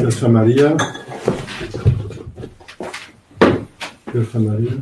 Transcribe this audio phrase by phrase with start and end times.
[0.00, 0.76] Jutta Maria.
[4.12, 4.72] Jutta Maria.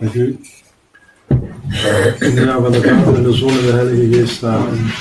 [0.00, 0.38] Dank u.
[2.18, 4.44] In de naam van de Vader en de Zoon en de Heilige Geest.
[4.44, 4.92] Amen.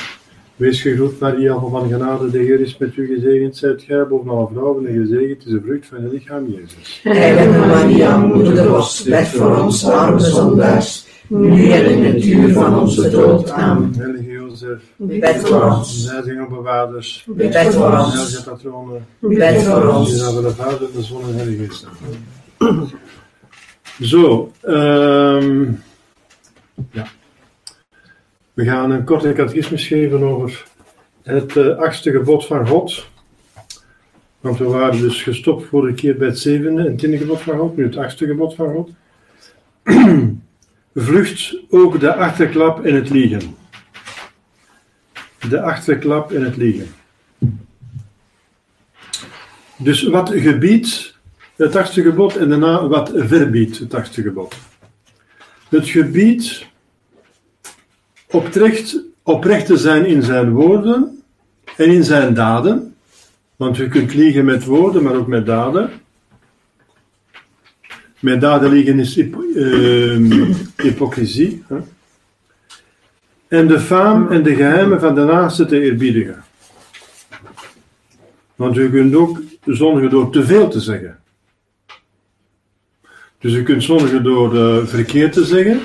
[0.55, 3.57] Wees gegroet, Maria, van genade, de Heer is met u gezegend.
[3.57, 6.99] Zijt gij boven alle vrouwen en gezegend is de vrucht van je lichaam, Jezus.
[7.03, 12.79] Heilige Maria, Moeder Gods, bid voor ons arme zondaars, nu en in het uur van
[12.79, 13.49] onze dood.
[13.49, 14.29] Amen.
[14.51, 16.09] Jozef, Bid voor ons.
[16.11, 18.13] heilige bewaarders, Bid voor ons.
[18.13, 20.17] heilige patronen, Bid voor ons.
[20.17, 21.87] naam van de Vader de Zoon en de Heilige Geest.
[24.01, 25.71] Zo, ehm
[26.91, 27.07] ja.
[28.53, 30.65] We gaan een korte catechismus geven over
[31.23, 33.09] het eh, achtste gebod van God.
[34.39, 37.77] Want we waren dus gestopt vorige keer bij het zevende en tiende gebod van God,
[37.77, 38.89] nu het achtste gebod van God.
[40.95, 43.55] Vlucht ook de achterklap en het liegen.
[45.49, 46.87] De achterklap en het liegen.
[49.77, 51.19] Dus wat gebiedt
[51.55, 54.55] het achtste gebod en daarna wat verbiedt het achtste gebod.
[55.69, 56.65] Het gebied
[58.29, 61.23] oprecht, oprecht te zijn in zijn woorden
[61.77, 62.95] en in zijn daden.
[63.55, 65.89] Want je kunt liegen met woorden, maar ook met daden.
[68.19, 71.63] Met daden liegen is hypo- ehm, hypocrisie.
[71.67, 71.77] Hè?
[73.51, 76.43] En de faam en de geheimen van de naaste te eerbiedigen.
[78.55, 81.19] Want je kunt ook zondigen door te veel te zeggen.
[83.39, 85.79] Dus je kunt zondigen door eh, verkeerd te zeggen.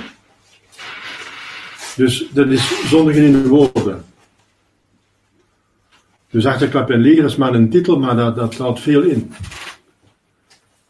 [1.97, 4.05] Dus dat is zondigen in de woorden.
[6.31, 9.33] Dus achterklap en liegen, is maar een titel, maar dat, dat houdt veel in.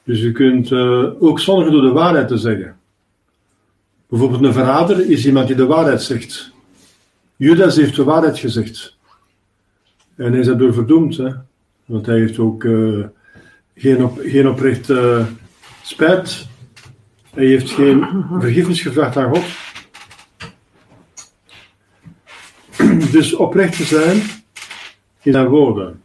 [0.03, 2.77] Dus je kunt eh, ook zondigen door de waarheid te zeggen.
[4.09, 6.55] Bijvoorbeeld een verrader is iemand die de waarheid zegt.
[7.37, 8.97] Judas heeft de waarheid gezegd.
[10.17, 11.31] En hij is daardoor verdoemd, hè?
[11.85, 13.05] want hij heeft ook eh,
[13.75, 15.27] geen, op, geen oprecht eh,
[15.83, 16.49] spijt.
[17.31, 18.07] Hij heeft geen
[18.41, 19.45] vergiffenis gevraagd aan God.
[23.13, 24.23] Dus oprecht te zijn
[25.23, 26.03] in zijn woorden.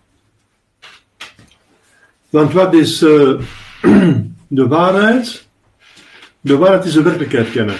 [2.29, 3.39] Want wat is eh,
[4.47, 5.47] de waarheid?
[6.41, 7.75] De waarheid is de werkelijkheid kennen.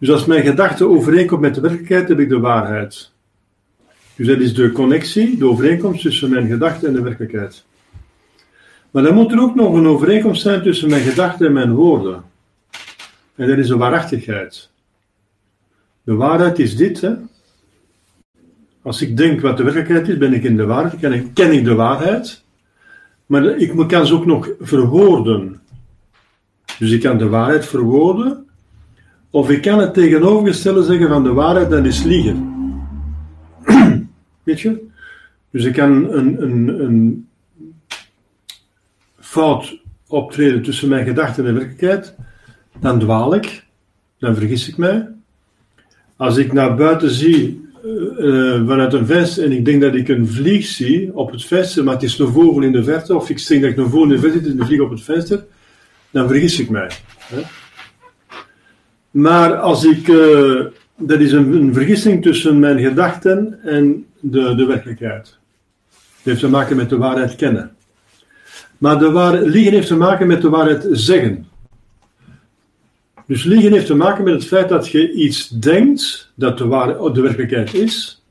[0.00, 3.10] Dus als mijn gedachte overeenkomt met de werkelijkheid, heb ik de waarheid.
[4.16, 7.64] Dus dat is de connectie, de overeenkomst tussen mijn gedachte en de werkelijkheid.
[8.90, 12.22] Maar dan moet er ook nog een overeenkomst zijn tussen mijn gedachten en mijn woorden.
[13.34, 14.70] En dat is de waarachtigheid.
[16.02, 17.14] De waarheid is dit, hè.
[18.82, 21.52] Als ik denk wat de werkelijkheid is, ben ik in de waarheid, ken ik, ken
[21.52, 22.42] ik de waarheid.
[23.26, 25.60] Maar ik kan ze ook nog verwoorden.
[26.78, 28.49] Dus ik kan de waarheid verwoorden.
[29.30, 32.48] Of ik kan het tegenovergestelde zeggen van de waarheid, dat is liegen.
[34.42, 34.88] Weet je?
[35.50, 37.28] Dus ik kan een, een, een
[39.18, 42.14] fout optreden tussen mijn gedachten en de werkelijkheid.
[42.80, 43.64] Dan dwaal ik.
[44.18, 45.08] Dan vergis ik mij.
[46.16, 50.08] Als ik naar buiten zie eh, eh, vanuit een venster en ik denk dat ik
[50.08, 53.30] een vlieg zie op het venster, maar het is een vogel in de verte, of
[53.30, 55.02] ik denk dat ik een vogel in de verte zit, is een vlieg op het
[55.02, 55.44] venster,
[56.10, 56.90] dan vergis ik mij.
[57.18, 57.40] Hè?
[59.10, 60.64] Maar als ik, eh,
[60.96, 65.38] dat is een, een vergissing tussen mijn gedachten en de, de werkelijkheid.
[65.90, 67.76] Het heeft te maken met de waarheid kennen.
[68.78, 71.48] Maar de waar, liegen heeft te maken met de waarheid zeggen.
[73.26, 77.12] Dus liegen heeft te maken met het feit dat je iets denkt dat de, waar,
[77.12, 78.22] de werkelijkheid is.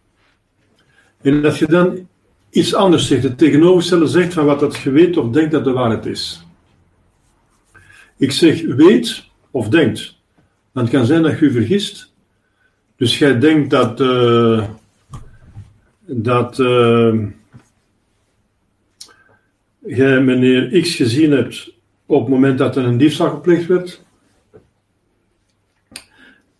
[1.22, 2.08] En dat je dan
[2.50, 5.72] iets anders zegt, het tegenovergestelde zegt van wat dat je weet of denkt dat de
[5.72, 6.44] waarheid is.
[8.18, 10.19] Ik zeg weet of denkt.
[10.74, 12.14] Dan het kan zijn dat je vergist.
[12.96, 14.68] Dus jij denkt dat, eh,
[16.06, 17.18] dat eh,
[19.80, 21.74] jij meneer X gezien hebt
[22.06, 24.04] op het moment dat er een diefstal gepleegd werd.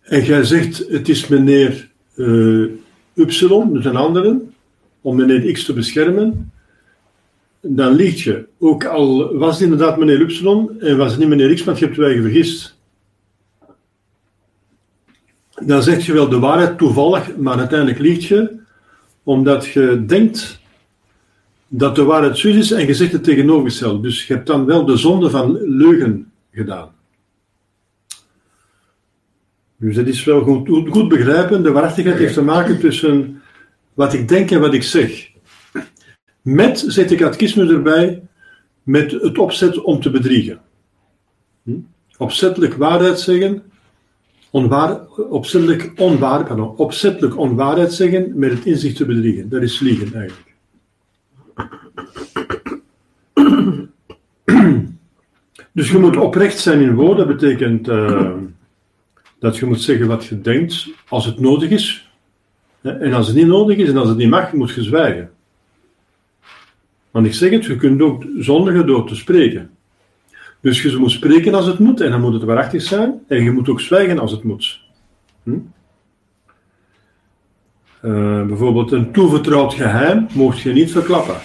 [0.02, 2.62] En jij zegt het is meneer eh,
[3.14, 4.40] Y, dus een andere,
[5.00, 6.52] om meneer X te beschermen.
[7.60, 8.46] Dan liegt je.
[8.58, 10.44] Ook al was het inderdaad meneer Y
[10.78, 12.78] en was het niet meneer X, want je hebt je eigen vergist
[15.60, 18.58] dan zeg je wel de waarheid toevallig, maar uiteindelijk liegt je,
[19.22, 20.60] omdat je denkt
[21.68, 24.02] dat de waarheid zo is en je zegt het tegenovergesteld.
[24.02, 26.90] Dus je hebt dan wel de zonde van leugen gedaan.
[29.76, 31.62] Dus dat is wel goed, goed, begrijpen.
[31.62, 33.42] De waarachtigheid heeft te maken tussen
[33.94, 35.30] wat ik denk en wat ik zeg.
[36.42, 38.22] Met, zet ik catechisme erbij,
[38.82, 40.60] met het opzet om te bedriegen.
[41.62, 41.78] Hm?
[42.18, 43.62] Opzettelijk waarheid zeggen,
[44.50, 49.48] onwaar, opzettelijk, onwaar, pardon, opzettelijk onwaarheid zeggen met het inzicht te bedriegen.
[49.48, 50.48] Dat is liegen eigenlijk.
[55.72, 58.32] Dus je moet oprecht zijn in woorden, dat betekent uh,
[59.38, 62.10] dat je moet zeggen wat je denkt als het nodig is.
[62.82, 65.30] En als het niet nodig is en als het niet mag, moet je zwijgen.
[67.10, 69.70] Want ik zeg het, je kunt ook zondigen door te spreken.
[70.60, 73.20] Dus je moet spreken als het moet en dan moet het waarachtig zijn.
[73.28, 74.80] En je moet ook zwijgen als het moet.
[75.42, 75.58] Hm?
[78.02, 81.36] Uh, bijvoorbeeld een toevertrouwd geheim mocht je niet verklappen.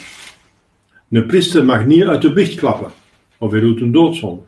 [1.09, 2.91] Een priester mag niet uit de biecht klappen,
[3.38, 4.41] of hij doet een doodzonde.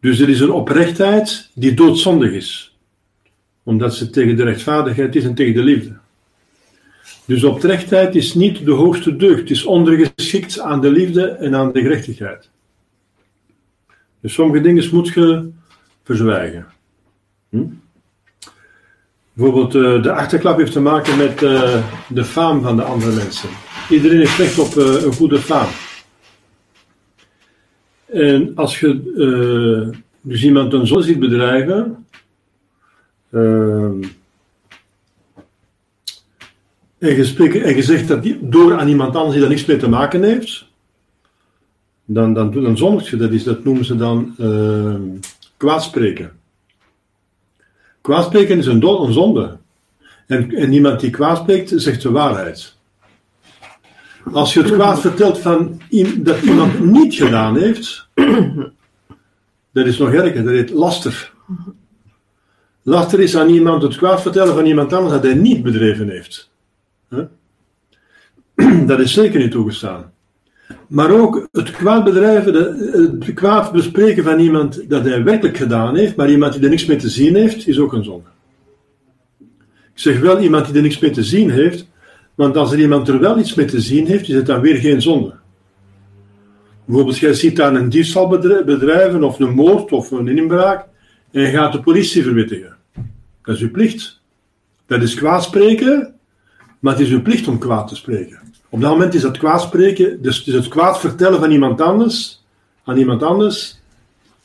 [0.00, 2.78] Dus er is een oprechtheid die doodzondig is,
[3.62, 5.96] omdat ze tegen de rechtvaardigheid is en tegen de liefde.
[7.24, 11.80] Dus oprechtheid is niet de hoogste deugd, is ondergeschikt aan de liefde en aan de
[11.80, 12.50] gerechtigheid.
[14.24, 15.50] Dus sommige dingen moet je
[16.02, 16.66] verzwijgen.
[17.48, 17.64] Hm?
[19.32, 23.48] Bijvoorbeeld uh, de achterklap heeft te maken met uh, de faam van de andere mensen.
[23.90, 25.68] Iedereen heeft recht op uh, een goede faam.
[28.06, 29.00] En als je
[30.20, 32.06] dus iemand een zonde ziet bedrijven,
[33.30, 34.02] en,
[36.98, 40.22] je en zegt dat die, door aan iemand anders die daar niks mee te maken
[40.22, 40.72] heeft,
[42.04, 43.18] dan, dan, dan zondigt.
[43.18, 44.34] Dat, is, dat noemen ze dan
[45.56, 46.32] kwaadspreken.
[48.00, 49.56] Kwaadspreken is een, zonde.
[50.26, 52.76] En, en iemand die kwaad spreekt, zegt de waarheid.
[54.32, 55.80] Als je het kwaad vertelt van
[56.16, 58.08] dat iemand niet gedaan heeft,
[59.72, 61.32] dat is nog erger, dat heet laster.
[62.82, 66.50] Laster is aan iemand het kwaad vertellen van iemand anders dat hij niet bedreven heeft.
[68.86, 70.12] Dat is zeker niet toegestaan.
[70.88, 76.16] Maar ook het kwaad bedrijven, het kwaad bespreken van iemand dat hij werkelijk gedaan heeft,
[76.16, 78.28] maar iemand die er niks mee te zien heeft, is ook een zonde.
[79.94, 81.88] Ik zeg wel iemand die er niks mee te zien heeft,
[82.34, 84.76] want als er iemand er wel iets mee te zien heeft, is het dan weer
[84.76, 85.34] geen zonde.
[86.84, 90.86] Bijvoorbeeld, jij ziet daar een diefstal bedrijven, of een moord, of een inbraak,
[91.30, 92.76] en je gaat de politie verwittigen.
[93.42, 94.20] Dat is uw plicht.
[94.86, 96.14] Dat is kwaad spreken,
[96.80, 98.38] maar het is uw plicht om kwaad te spreken.
[98.74, 102.44] Op dat moment is dat kwaad spreken, dus, dus het kwaad vertellen van iemand anders,
[102.84, 103.80] aan iemand anders,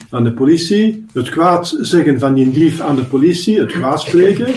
[0.09, 4.53] aan de politie, het kwaad zeggen van die dief aan de politie, het kwaad spreken,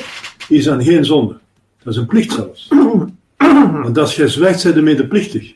[0.48, 1.38] is dan geen zonde.
[1.82, 2.68] Dat is een plicht zelfs.
[3.82, 5.54] Want als je zwijgt, zijn de medeplichtig.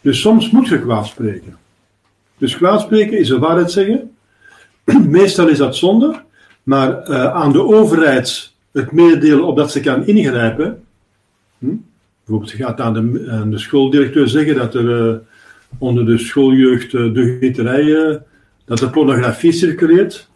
[0.00, 1.56] Dus soms moet je kwaad spreken.
[2.38, 4.10] Dus kwaad spreken is een waarheid zeggen.
[5.08, 6.22] Meestal is dat zonde,
[6.62, 10.84] maar uh, aan de overheid het meedelen opdat ze kan ingrijpen.
[11.58, 11.74] Hm?
[12.24, 15.16] Bijvoorbeeld, je gaat aan de, aan de schooldirecteur zeggen dat er uh,
[15.78, 18.24] onder de schooljeugd uh, de gieterijen,
[18.64, 20.30] dat er pornografie circuleert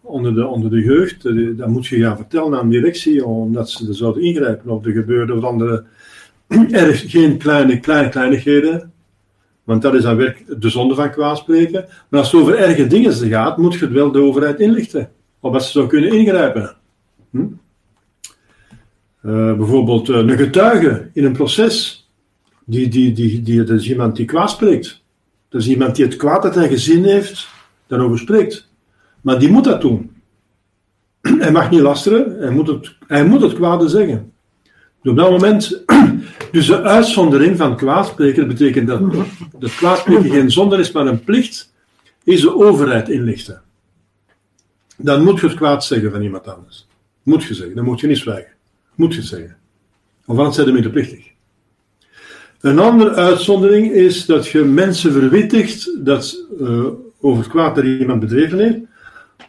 [0.00, 1.22] onder de, onder de jeugd.
[1.58, 4.70] Dat moet je gaan vertellen aan de directie, omdat ze er zouden ingrijpen.
[4.70, 5.84] Of er gebeurde of andere
[6.94, 8.92] geen kleine, kleine kleinigheden.
[9.64, 11.84] Want dat is dan werk de zonde van kwaad spreken.
[12.08, 15.10] Maar als het over erge dingen gaat, moet je het wel de overheid inlichten.
[15.40, 16.76] Opdat ze zou kunnen ingrijpen.
[17.30, 17.46] Hm?
[19.22, 22.08] Uh, bijvoorbeeld uh, een getuige in een proces.
[22.64, 25.02] Die, die, die, die, dat is iemand die kwaad spreekt.
[25.48, 27.48] Dat is iemand die het kwaad dat hij gezien heeft,
[27.86, 28.68] daarover spreekt.
[29.20, 30.10] Maar die moet dat doen.
[31.38, 34.32] Hij mag niet lasteren, hij moet het, hij moet het kwade zeggen.
[35.02, 35.84] Dus op dat moment,
[36.52, 39.00] dus de uitzondering van kwaadspreken, dat betekent dat,
[39.58, 41.72] dat kwaadspreken geen zonde is, maar een plicht,
[42.24, 43.62] is de overheid inlichten.
[44.96, 46.86] Dan moet je het kwaad zeggen van iemand anders.
[47.22, 48.52] Moet je zeggen, dan moet je niet zwijgen.
[48.94, 49.56] Moet je zeggen.
[50.26, 51.28] Of anders zijn ze medeplichtig.
[52.60, 56.86] Een andere uitzondering is dat je mensen verwittigt dat, uh,
[57.20, 58.78] over kwaad dat iemand bedreven heeft,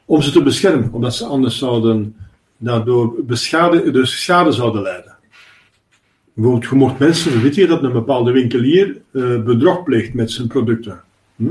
[0.06, 2.16] om ze te beschermen, omdat ze anders zouden
[2.58, 5.16] daardoor beschade, dus schade zouden lijden.
[6.34, 11.02] Bijvoorbeeld, je mocht mensen verwittigen dat een bepaalde winkelier uh, bedrog pleegt met zijn producten.
[11.36, 11.50] Hm?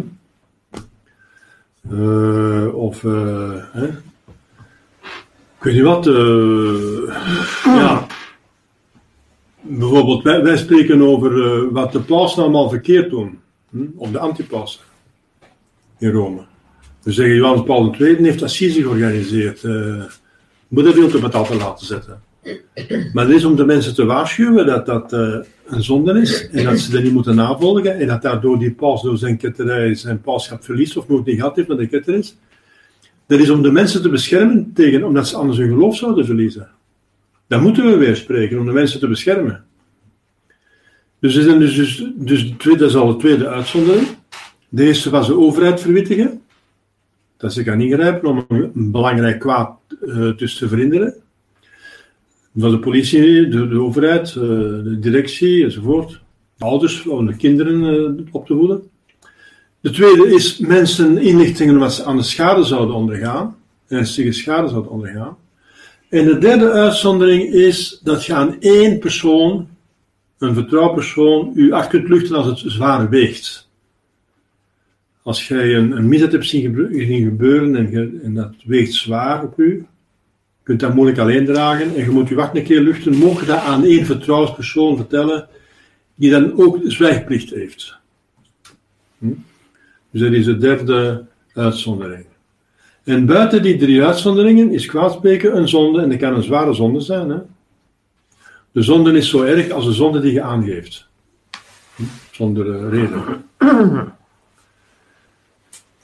[1.92, 3.02] Uh, of,
[3.72, 3.88] hè?
[5.60, 6.04] Ik weet niet wat,
[7.64, 8.06] ja,
[9.60, 13.38] bijvoorbeeld, wij, wij spreken over uh, wat de pausen allemaal verkeerd doen.
[13.70, 13.84] Hm?
[13.96, 14.80] Of de antipausen
[15.98, 16.40] in Rome.
[17.02, 19.62] We zeggen, Johannes Paul II heeft assise georganiseerd.
[19.62, 20.02] Uh,
[20.68, 22.22] moederbeeld op het altaar laten zetten.
[23.12, 25.36] Maar het is om de mensen te waarschuwen dat dat uh,
[25.66, 26.48] een zonde is.
[26.48, 27.98] En dat ze dat niet moeten navolgen.
[27.98, 30.96] En dat daardoor die paus door zijn ketterij zijn pauschap verliest.
[30.96, 32.36] Of nooit niet gehad heeft, maar de ketter is.
[33.30, 36.68] Dat is om de mensen te beschermen tegen, omdat ze anders hun geloof zouden verliezen.
[37.46, 39.64] Dan moeten we weer spreken om de mensen te beschermen.
[41.20, 44.06] Dus, dus, dus, dus dat is al de tweede uitzondering.
[44.68, 46.42] De eerste was de overheid verwittigen.
[47.36, 51.14] dat ze kan ingrijpen om een, belangrijk kwaad uh, te verhinderen.
[52.56, 54.42] Van de politie, de, de overheid, uh,
[54.84, 56.20] de directie enzovoort.
[56.58, 58.89] Ouders om de kinderen uh, op te voeden.
[59.80, 63.56] De tweede is mensen inlichtingen wat ze aan de schade zouden ondergaan.
[63.88, 65.36] Ernstige schade zouden ondergaan.
[66.08, 69.68] En de derde uitzondering is dat je aan één persoon,
[70.38, 73.68] een vertrouwpersoon, u acht kunt luchten als het zwaar weegt.
[75.22, 76.74] Als jij een, een misdaad hebt zien,
[77.24, 79.86] gebeuren en, en, dat weegt zwaar op u,
[80.62, 83.58] kunt dat moeilijk alleen dragen en je moet je wacht een keer luchten, mogen dat
[83.58, 85.48] aan één vertrouwenspersoon vertellen,
[86.14, 87.96] die dan ook zwijgplicht heeft.
[89.18, 89.32] Hm?
[90.10, 91.24] Dus dat is de derde
[91.54, 92.26] uitzondering.
[93.04, 97.00] En buiten die drie uitzonderingen is kwaadspreken een zonde en dat kan een zware zonde
[97.00, 97.28] zijn.
[97.28, 97.38] Hè?
[98.72, 101.08] De zonde is zo erg als de zonde die je aangeeft.
[101.96, 102.02] Hm?
[102.30, 103.44] Zonder uh, reden.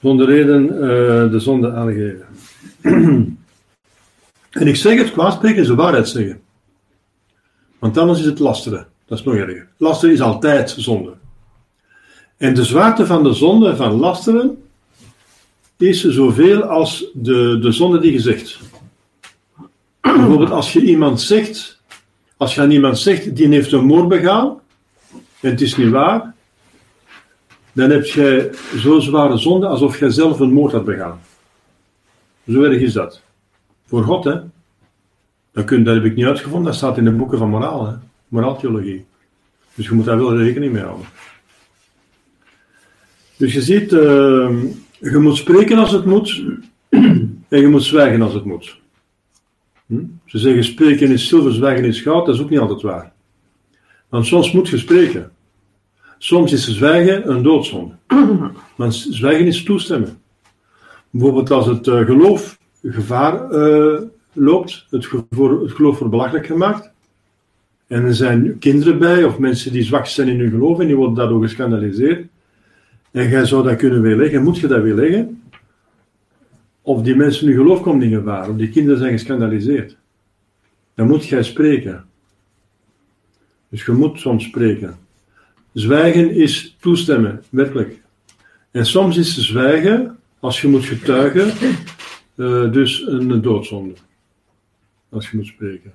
[0.01, 2.25] Zonder reden uh, de zonde aangeven.
[4.61, 6.41] en ik zeg het, kwaadspreken is de waarheid zeggen.
[7.79, 8.87] Want anders is het lasteren.
[9.05, 9.67] Dat is nog erger.
[9.77, 11.16] Lasteren is altijd zonde.
[12.37, 14.63] En de zwaarte van de zonde van lasteren
[15.77, 18.59] is zoveel als de, de zonde die je zegt.
[20.01, 21.81] Bijvoorbeeld als je iemand zegt,
[22.37, 24.59] als je aan iemand zegt, die heeft een moord begaan,
[25.39, 26.35] en het is niet waar,
[27.73, 31.19] dan heb jij zo zware zonde alsof jij zelf een moord had begaan.
[32.47, 33.21] Zo erg is dat.
[33.85, 34.39] Voor God, hè.
[35.51, 37.93] Dat, kun, dat heb ik niet uitgevonden, dat staat in de boeken van moraal, hè.
[38.27, 39.05] moraaltheologie.
[39.73, 41.05] Dus je moet daar wel rekening mee houden.
[43.37, 44.49] Dus je ziet, uh,
[44.99, 46.43] je moet spreken als het moet
[47.49, 48.79] en je moet zwijgen als het moet.
[49.85, 50.03] Hm?
[50.25, 53.11] Ze zeggen spreken is zilver, zwijgen is goud, dat is ook niet altijd waar.
[54.09, 55.31] Want soms moet je spreken.
[56.17, 57.93] Soms is zwijgen een doodzonde.
[58.75, 60.17] Maar zwijgen is toestemmen.
[61.09, 64.01] Bijvoorbeeld als het uh, geloof gevaar uh,
[64.33, 66.91] loopt, het, het geloof wordt belachelijk gemaakt.
[67.87, 70.95] En er zijn kinderen bij, of mensen die zwak zijn in hun geloof en die
[70.95, 72.27] worden daardoor geschandaliseerd.
[73.17, 74.43] En jij zou dat kunnen weerleggen.
[74.43, 75.43] Moet je dat weerleggen?
[76.81, 79.97] Of die mensen hun geloof gevaar, of die kinderen zijn geschandaliseerd.
[80.95, 82.05] Dan moet jij spreken.
[83.69, 84.97] Dus je moet soms spreken.
[85.73, 88.01] Zwijgen is toestemmen, werkelijk.
[88.71, 91.47] En soms is zwijgen, als je moet getuigen,
[92.35, 93.93] uh, dus een doodzonde.
[95.09, 95.93] Als je moet spreken.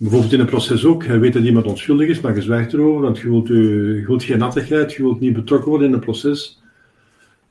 [0.00, 1.02] Bijvoorbeeld in een proces ook.
[1.04, 4.22] Je weet dat iemand onschuldig is, maar je zwijgt erover, want je wilt, je wilt
[4.22, 6.62] geen nattigheid, je wilt niet betrokken worden in een proces.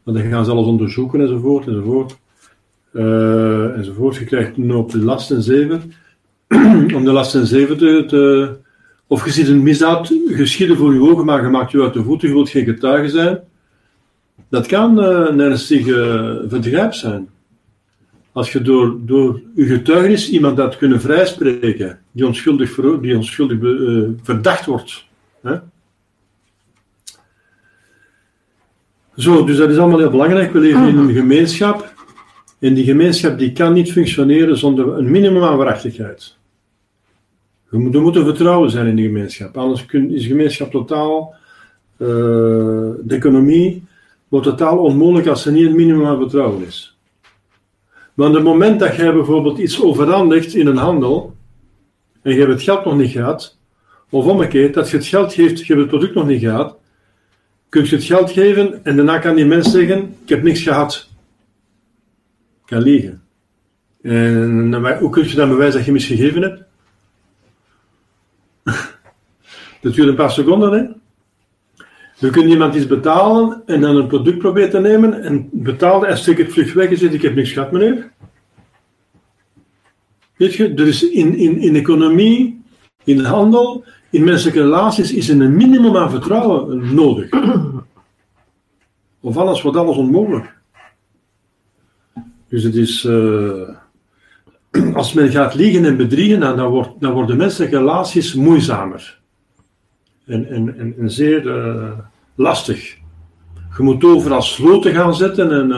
[0.03, 2.17] Want dan gaan ze alles onderzoeken enzovoort enzovoort.
[2.93, 4.15] Uh, enzovoort.
[4.15, 5.93] Je krijgt nu op de last en zeven.
[6.97, 8.55] om de last en zeven te, te,
[9.07, 12.03] Of je ziet een misdaad geschieden voor je ogen, maar je maakt je uit de
[12.03, 13.39] voeten, je wilt geen getuige zijn.
[14.49, 17.29] Dat kan uh, een ernstige verdrijf zijn.
[18.31, 24.09] Als je door, door je getuigenis iemand had kunnen vrijspreken die onschuldig, die onschuldig uh,
[24.21, 25.05] verdacht wordt.
[25.41, 25.55] Hè?
[29.15, 30.51] Zo, dus dat is allemaal heel belangrijk.
[30.51, 31.93] We leven in een gemeenschap.
[32.59, 36.38] En die gemeenschap die kan niet functioneren zonder een minimum aan waarachtigheid.
[37.71, 39.57] Er moet, er moet een vertrouwen zijn in de gemeenschap.
[39.57, 41.36] Anders is de gemeenschap totaal,
[41.98, 43.83] uh, de economie
[44.27, 46.98] wordt totaal onmogelijk als er niet een minimum aan vertrouwen is.
[48.19, 51.35] Want het moment dat jij bijvoorbeeld iets overhandigt in een handel,
[52.21, 53.57] en je hebt het geld nog niet gehad,
[54.09, 56.77] of omgekeerd, dat je het geld geeft, je hebt het product nog niet gehad,
[57.69, 61.09] kun je het geld geven en daarna kan die mens zeggen, ik heb niks gehad.
[62.65, 63.21] Kan liegen.
[64.01, 66.63] En hoe kun je dan bewijzen dat je misgegeven hebt?
[69.81, 70.85] dat duurt een paar seconden, hè?
[72.19, 76.17] Je kunt iemand iets betalen en dan een product proberen te nemen en betaalde en
[76.17, 78.11] stuk het vlug weg Ik heb niks gehad, meneer.
[80.35, 82.61] Weet je, is in, in, in economie,
[83.03, 87.29] in handel, in menselijke relaties is een minimum aan vertrouwen nodig.
[89.21, 90.57] Of alles wordt alles onmogelijk.
[92.47, 93.03] Dus het is.
[93.03, 93.69] Uh,
[94.93, 99.19] als men gaat liegen en bedriegen, dan, dan, wordt, dan worden menselijke relaties moeizamer
[100.29, 101.99] en, en, en, zeer uh,
[102.39, 102.98] lastig.
[103.77, 105.72] Je moet overal sloten gaan zetten en,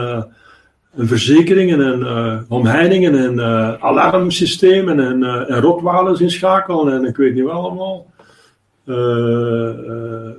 [0.96, 3.40] en verzekeringen en uh, omheiningen en
[3.80, 8.10] alarmsystemen en, en rotwalens inschakelen en ik weet niet wat allemaal.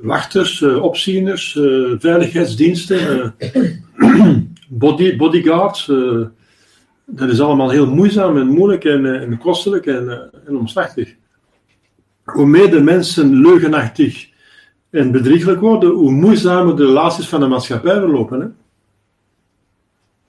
[0.01, 1.59] wachters, opzieners,
[1.99, 3.35] veiligheidsdiensten,
[4.69, 5.91] body, bodyguards.
[7.05, 11.15] dat is allemaal heel moeizaam en moeilijk en, en kostelijk en, en omslachtig
[12.23, 14.29] hoe meer de mensen leugenachtig
[14.93, 18.39] en bedrieglijk worden, hoe moeizamer de relaties van de maatschappij verlopen.
[18.41, 18.47] Hè?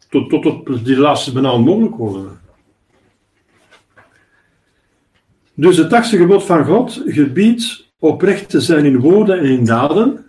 [0.09, 2.41] tot, tot, tot die laatste bijna onmogelijk worden.
[5.55, 10.25] Dus het achtste gebod van God gebiedt oprecht te zijn in woorden en in daden.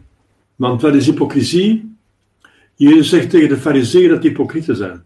[0.56, 1.96] Want wat is hypocrisie?
[2.76, 5.04] Jezus zegt tegen de fariseeën dat hypocrieten zijn.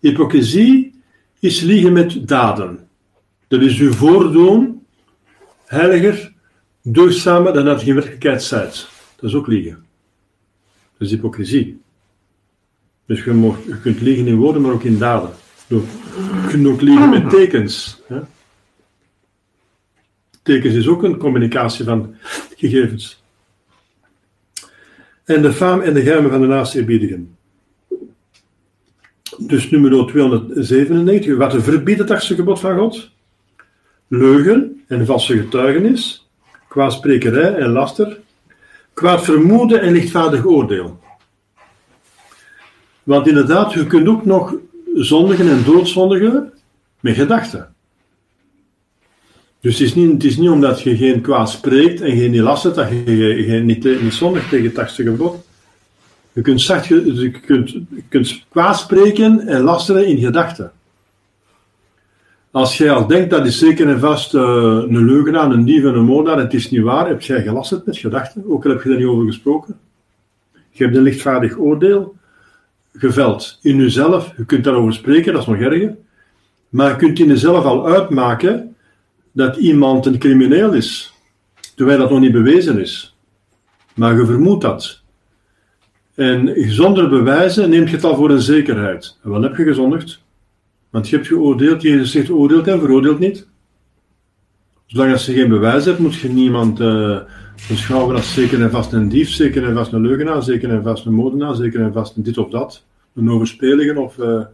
[0.00, 1.00] Hypocrisie
[1.40, 2.88] is liegen met daden.
[3.48, 4.86] Dat is u voordoen
[5.64, 6.32] heiliger,
[6.92, 8.88] deugdzamer dan je in werkelijkheid zijt.
[9.16, 9.84] Dat is ook liegen.
[10.92, 11.80] Dat is hypocrisie.
[13.06, 15.30] Dus je, kunt liegen in woorden, maar ook in daden.
[15.66, 15.82] Je
[16.48, 18.00] kunt ook liegen met tekens.
[18.06, 18.20] Hè?
[20.42, 22.14] Tekens is ook een communicatie van
[22.56, 23.22] gegevens.
[25.24, 27.36] En de faam en de geheimen van de naaste eerbiedigen.
[29.38, 31.36] Dus nummer 297.
[31.36, 33.10] Wat verbiedt het achtste gebod van God?
[34.08, 36.25] Leugen en valse getuigenis,
[36.76, 38.18] kwaadsprekerij en laster,
[38.94, 40.98] kwaad vermoeden en lichtvaardig oordeel.
[43.02, 44.54] Want inderdaad, je kunt ook nog
[44.94, 46.52] zondigen en doodzondigen
[47.00, 47.74] met gedachten.
[49.60, 53.14] Dus het is, niet, niet omdat je geen kwaad spreekt en geen last dat je,
[53.46, 55.36] je, niet, niet zondig tegen het achtste gebod.
[56.32, 60.72] Je kunt, zacht, je kunt, je kunt kwaad spreken en lasteren in gedachten.
[62.56, 65.94] Als jij al denkt dat is zeker en vast uh, een leugenaar, een dief en
[65.94, 68.88] een moordenaar, het is niet waar, heb jij gelasterd met gedachten, ook al heb je
[68.88, 69.78] daar niet over gesproken.
[70.70, 72.16] Je hebt een lichtvaardig oordeel
[72.92, 75.96] geveld in jezelf, je kunt daarover spreken, dat is nog erger,
[76.68, 78.76] maar je kunt in jezelf al uitmaken
[79.32, 81.14] dat iemand een crimineel is,
[81.74, 83.16] terwijl dat nog niet bewezen is.
[83.94, 85.00] Maar je vermoedt dat.
[86.14, 89.18] En zonder bewijzen neemt je het al voor een zekerheid.
[89.24, 90.24] En heb je gezondigd?
[90.90, 93.46] Want je hebt geoordeeld, Jezus zegt oordeelt en veroordeelt niet.
[94.86, 97.20] Zolang als je geen bewijs hebt, moet je niemand uh,
[97.68, 101.06] beschouwen als zeker en vast een dief, zeker en vast een leugenaar, zeker en vast
[101.06, 102.84] een moordenaar, zeker en vast een dit of dat.
[103.14, 104.44] Een overspelige of uh,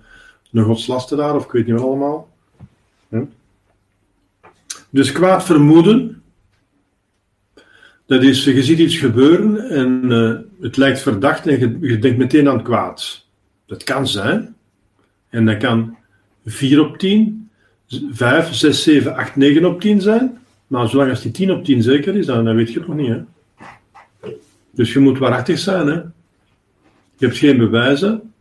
[0.52, 2.30] een godslasteraar of ik weet niet wat allemaal.
[4.90, 6.22] Dus kwaad vermoeden,
[8.06, 12.18] dat is, je ziet iets gebeuren en uh, het lijkt verdacht en je, je, denkt
[12.18, 13.26] meteen aan kwaad.
[13.66, 14.54] Dat kan zijn.
[15.28, 15.96] En dat kan
[16.44, 17.50] 4 op 10,
[18.12, 20.38] 5, 6, 7, 8, 9 op 10 zijn.
[20.66, 23.08] Maar zolang als die 10 op 10 zeker is, dan, weet je het nog niet.
[23.08, 23.20] Hè?
[24.70, 25.86] Dus je moet waarachtig zijn.
[25.86, 25.94] Hè?
[27.16, 28.32] Je hebt geen bewijzen.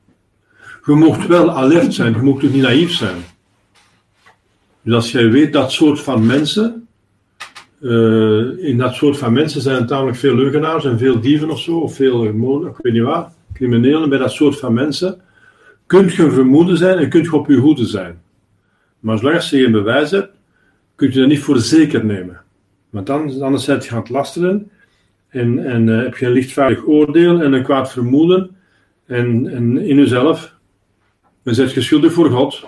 [0.86, 3.18] Je moet wel alert zijn, je moet ook niet naïef zijn.
[4.82, 6.88] Dus als jij weet dat soort van mensen,
[7.82, 11.78] uh, in dat soort van mensen zijn tamelijk veel leugenaars en veel dieven of zo,
[11.78, 15.22] of veel, ik weet niet wat, criminelen bij dat soort van mensen,
[15.92, 18.22] kunt je vermoeden zijn en kunt je op je hoede zijn.
[19.00, 20.36] Maar zolang je geen bewijs hebt,
[20.96, 22.42] kun je dat niet voor zeker nemen.
[22.90, 24.72] Want dan, anders zit je aan het lasteren
[25.30, 28.56] en, en uh, heb je een lichtvaardig oordeel en een kwaad vermoeden
[29.06, 30.56] en, en in jezelf.
[31.44, 32.66] Dan zit je schuldig voor God.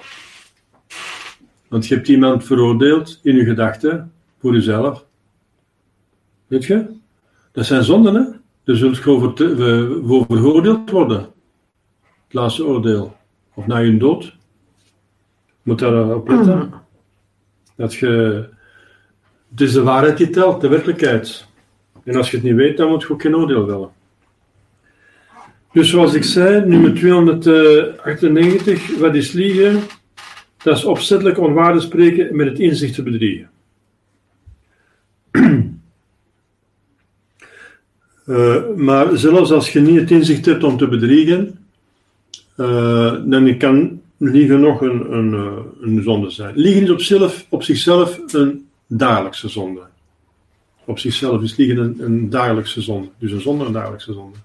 [1.68, 5.06] Want je hebt iemand veroordeeld in je gedachten voor jezelf.
[6.48, 6.86] Weet je?
[7.52, 8.24] Dat zijn zonden, hè?
[8.64, 9.38] Je zult gewoon
[10.06, 11.34] voor veroordeeld worden.
[12.34, 13.16] Het laatste oordeel.
[13.54, 14.24] Of na je dood.
[14.24, 14.32] Je
[15.64, 16.58] moet daarop letten.
[16.58, 16.74] Mm.
[17.76, 18.46] Dat je...
[19.50, 21.48] Het is de waarheid die telt, de werkelijkheid.
[22.04, 23.90] En als je het niet weet, dan moet je ook geen oordeel vellen.
[25.72, 29.80] Dus zoals ik zei, nummer 298, wat is liegen?
[30.64, 33.50] Dat is opzettelijk onwaarde spreken met het inzicht te bedriegen.
[38.26, 41.63] Uh, maar zelfs als je niet het inzicht hebt om te bedriegen,
[42.58, 46.56] uh, dan kan liegen nog een, een, eh, een zonde zijn.
[46.56, 49.82] Liegen is op, op zichzelf een dagelijkse zonde.
[50.86, 53.08] Op zichzelf is liegen een, een dagelijkse zonde.
[53.18, 54.38] Dus een zonde, een dagelijkse zonde.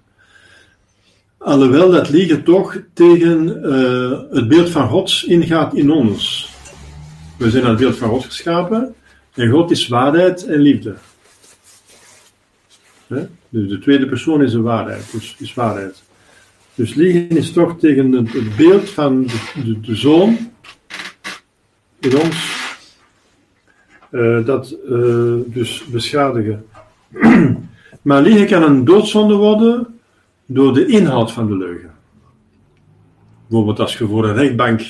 [1.38, 6.50] Alhoewel dat liegen toch tegen uh, het beeld van God ingaat in ons.
[7.38, 8.94] We zijn aan het beeld van God geschapen
[9.34, 10.94] en God is waarheid en liefde.
[13.48, 16.02] Dus de tweede persoon is de waarheid, dus is waarheid.
[16.78, 19.26] Dus liegen is toch tegen het, beeld van
[19.64, 20.36] de, de, zoon
[21.98, 22.56] in ons
[24.10, 26.64] uh, dat uh, dus beschadigen.
[28.02, 29.98] maar liegen kan een doodzonde worden
[30.46, 31.94] door de inhoud van de leugen.
[33.46, 34.80] Bijvoorbeeld als je voor een rechtbank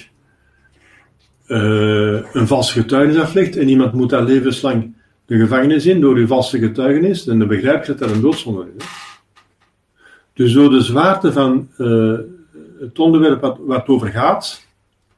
[1.46, 4.94] uh, een vals getuigenis aflegt en iemand moet daar levenslang
[5.26, 9.07] de gevangenis in door uw valse getuigenis, dan begrijp je dat dat een doodzonde is.
[10.38, 12.18] Dus door de zwaarte van uh,
[12.80, 14.66] het onderwerp wat, waar het over gaat,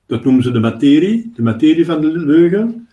[0.07, 2.89] dat noemen ze de materie, de materie van de leugen,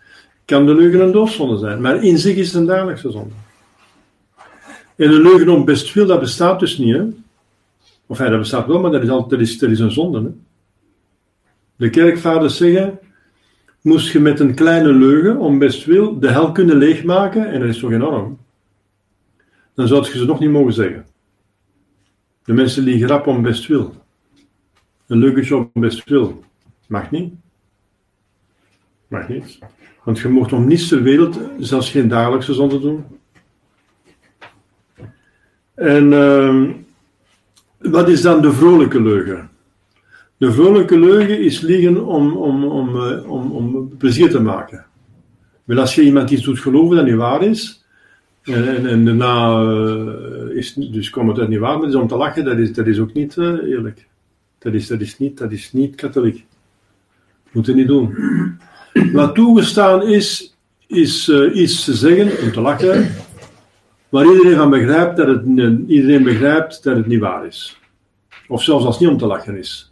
[0.46, 1.82] kan de leugen een doodzonde zijn.
[1.82, 3.34] Maar in zich is het een dagelijkse zonde.
[4.96, 6.96] En de leugen om best veel, dat bestaat dus niet.
[6.96, 7.04] Hè?
[8.06, 10.32] Of ja, dat bestaat wel, maar dat is, al, dat is, een zonde.
[11.76, 13.00] De kerkvaders zeggen,
[13.82, 17.80] moest je met een kleine leugen om bestwil de hel kunnen leegmaken, en dat is
[17.80, 18.38] toch enorm,
[19.74, 21.06] dan zou je ze nog niet mogen zeggen.
[22.48, 23.94] De mensen die grap om bestwil.
[25.08, 26.44] Een leugentje om bestwil.
[26.88, 27.34] Mag niet.
[29.08, 29.60] Mag niet.
[30.04, 33.06] Want je mocht om niets ter wereld, zelfs geen dagelijkse zonde doen.
[35.74, 36.70] En uh,
[37.78, 39.50] wat is dan de vrolijke leugen?
[40.38, 44.86] De vrolijke leugen is liegen om, om, om, uh, om, om plezier te maken.
[45.64, 47.86] Wel, als je iemand iets doet geloven dat niet waar is,
[48.44, 52.16] en, en, daarna uh, is, dus komt het uit niet waar, maar is om te
[52.16, 54.08] lachen, dat is, dat is ook niet uh, eerlijk.
[54.60, 56.46] Dat is, dat, is niet, dat is niet katholiek.
[57.52, 58.16] Moet je niet doen.
[59.14, 63.12] Wat toegestaan is, is uh, iets te zeggen, om te lachen,
[64.10, 65.46] waar iedereen van begrijpt dat het,
[65.88, 67.80] iedereen begrijpt dat het niet waar is.
[68.48, 69.92] Of zelfs als het niet om te lachen is.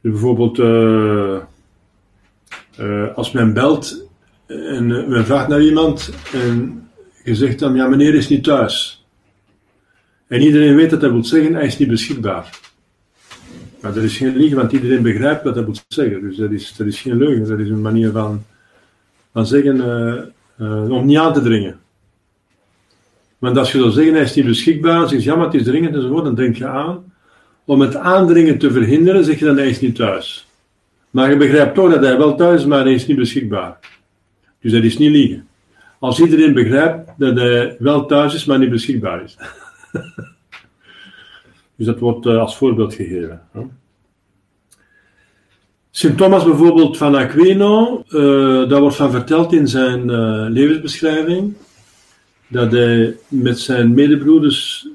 [0.00, 1.38] Dus bijvoorbeeld, uh,
[3.14, 4.08] als men belt
[4.46, 6.86] en men vraagt naar iemand en
[7.24, 9.05] je zegt dan, ja meneer is niet thuis.
[10.26, 12.58] En iedereen weet dat dat wil zeggen, hij is niet beschikbaar.
[13.80, 16.20] Maar dat is geen liegen, want iedereen begrijpt wat dat moet zeggen.
[16.20, 18.44] Dus dat is, dat is geen leugen, dat is een manier van,
[19.32, 21.78] van zeggen uh, uh, om niet aan te dringen.
[23.38, 25.62] Want als je zou zeggen, hij is niet beschikbaar, zeg je, ja, maar het is
[25.62, 27.12] dringend enzovoort, dan denk je aan.
[27.64, 30.48] Om het aandringen te verhinderen, zeg je dan, hij is niet thuis.
[31.10, 33.78] Maar je begrijpt toch dat hij wel thuis is, maar hij is niet beschikbaar.
[34.60, 35.48] Dus dat is niet liegen.
[35.98, 39.36] Als iedereen begrijpt dat hij wel thuis is, maar niet beschikbaar is.
[41.76, 43.40] dus dat wordt uh, als voorbeeld gegeven.
[45.90, 51.54] Sint Thomas bijvoorbeeld van Aquino, uh, daar wordt van verteld in zijn uh, levensbeschrijving
[52.48, 54.88] dat hij met zijn medebroeders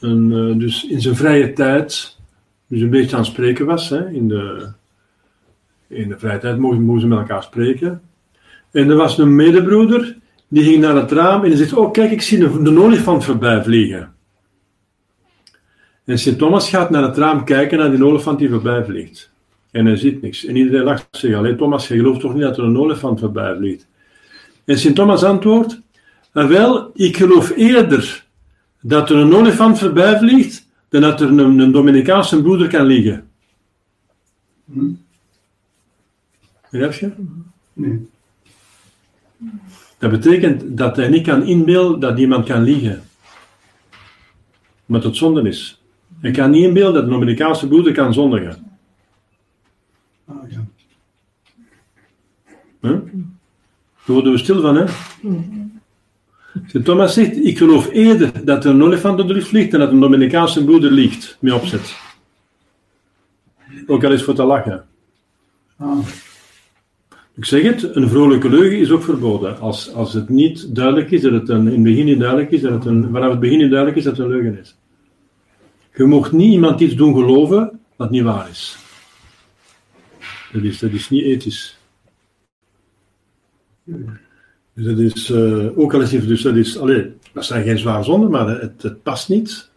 [0.00, 2.18] een, dus in zijn vrije tijd
[2.68, 3.88] dus een beetje aan het spreken was.
[3.88, 4.68] Hè, in, de,
[5.86, 8.02] in de vrije tijd mochten, mochten ze met elkaar spreken.
[8.70, 10.16] En er was een medebroeder
[10.48, 13.24] die ging naar het raam en die zegt: Oh, kijk, ik zie een, een olifant
[13.24, 14.14] voorbij vliegen.
[16.04, 19.30] En Sint Thomas gaat naar het raam kijken naar die olifant die voorbij vliegt.
[19.70, 20.44] En hij ziet niks.
[20.44, 21.36] En iedereen lacht zich.
[21.36, 23.86] Alleen Thomas, je gelooft toch niet dat er een olifant voorbij vliegt?
[24.64, 25.80] En Sint Thomas antwoordt:
[26.32, 28.26] en wel, ik geloof eerder
[28.80, 33.28] dat er een olifant voorbij vliegt dan dat er een, een Dominicaanse broeder kan liggen.
[34.72, 34.92] Hm?
[36.70, 37.12] Begrijp je?
[37.72, 38.08] Nee.
[39.98, 43.02] Dat betekent dat hij niet kan inbeelden dat iemand kan liegen.
[44.86, 45.82] Omdat het zonde is.
[46.20, 48.78] Hij kan niet inbeelden dat een Dominicaanse broeder kan zondigen.
[50.24, 50.64] Ah, ja.
[52.80, 52.90] Huh?
[54.04, 54.84] Daar worden we stil van, hè?
[56.66, 59.80] Sint Thomas zegt, ik geloof eerder dat er een olifant door de lucht vliegt dan
[59.80, 61.96] dat een Dominicaanse broeder liegt, mee opzet.
[63.86, 64.84] Ook al is voor te lachen.
[65.76, 65.98] Ah,
[67.38, 69.58] Ik zeg het, een vrolijke leugen is ook verboden.
[69.60, 72.60] Als, als het niet duidelijk is, dat het een, in het begin niet duidelijk is,
[72.60, 74.76] dat het een, vanaf het begin niet duidelijk is dat het een leugen is.
[75.94, 78.76] Je mocht niet iemand iets doen geloven wat niet waar is.
[80.52, 81.78] Dat is, dat is niet ethisch.
[84.74, 88.04] Dus dat is, eh, ook al het, dus dat is, allee, dat zijn geen zware
[88.04, 89.70] zonden, maar het, het past niet.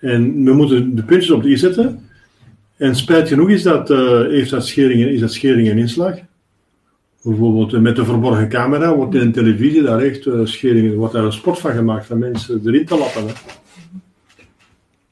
[0.00, 2.08] En we moeten de puntjes op de i zetten.
[2.76, 6.18] En spijt genoeg is dat, eh, heeft dat scheringen, is dat schering en inslag.
[7.22, 11.24] Bijvoorbeeld met de verborgen camera wordt in de televisie daar echt uh, scheringen, wordt daar
[11.24, 13.26] een sport van gemaakt van mensen erin te lappen.
[13.26, 13.32] Hè.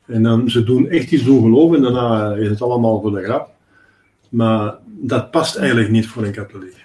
[0.06, 3.22] En dan ze doen echt iets doen geloven en daarna is het allemaal voor de
[3.22, 3.50] grap.
[4.28, 6.84] Maar dat past eigenlijk niet voor een katholiek.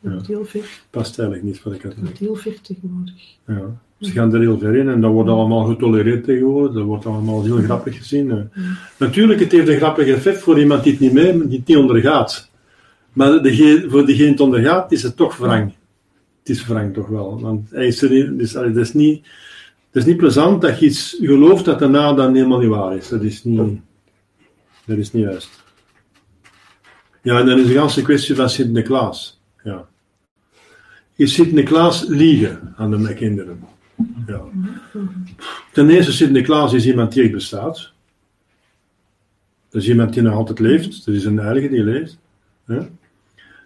[0.00, 0.80] Dat wordt heel ver.
[0.90, 2.18] Past eigenlijk niet voor een katholiek.
[2.18, 3.36] heel ver tegenwoordig.
[3.46, 3.62] Ja.
[3.98, 6.72] Ze gaan er heel ver in en dat wordt allemaal getolereerd tegenwoordig.
[6.72, 8.50] Dat wordt allemaal heel grappig gezien.
[8.96, 11.76] Natuurlijk, het heeft een grappig effect voor iemand die het niet mee, die het niet
[11.76, 12.49] ondergaat.
[13.20, 15.72] Maar dege- voor diegene die het ondergaat, is het toch wrang.
[16.38, 17.40] Het is wrang toch wel.
[17.40, 19.22] Want hij is er niet, dus, dat, is niet,
[19.90, 23.08] dat is niet plezant dat je iets gelooft dat daarna dan helemaal niet waar is.
[23.08, 23.80] Dat is niet,
[24.86, 25.64] dat is niet juist.
[27.22, 29.40] Ja, en dan is de ganse kwestie van Sint-Niklaas.
[29.64, 29.88] Ja.
[31.16, 33.60] Is Sint-Niklaas liegen aan de kinderen?
[34.26, 34.42] Ja.
[35.72, 37.92] Ten eerste, Sint-Niklaas is iemand die echt bestaat.
[39.68, 41.06] Dat is iemand die nog altijd leeft.
[41.06, 42.18] Dat is een heilige die leeft.
[42.66, 42.88] Ja.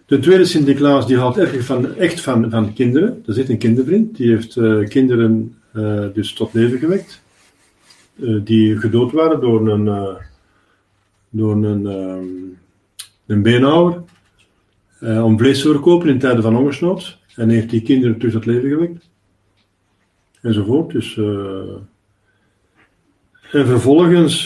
[0.05, 3.23] Ten tweede, Sint-Niklaas die houdt van, echt van, van kinderen.
[3.25, 4.17] Is echt een kindervriend.
[4.17, 7.21] Die heeft eh, kinderen eh, dus tot leven gewekt.
[8.21, 10.17] Eh, die gedood waren door een,
[11.29, 12.25] door een, ehm,
[13.25, 14.03] een beenhouwer.
[14.99, 17.17] om vlees te verkopen in tijden van hongersnood.
[17.35, 19.09] En heeft die kinderen terug tot leven gewekt.
[20.41, 20.91] Enzovoort.
[20.91, 21.17] Dus,
[23.51, 24.45] en vervolgens,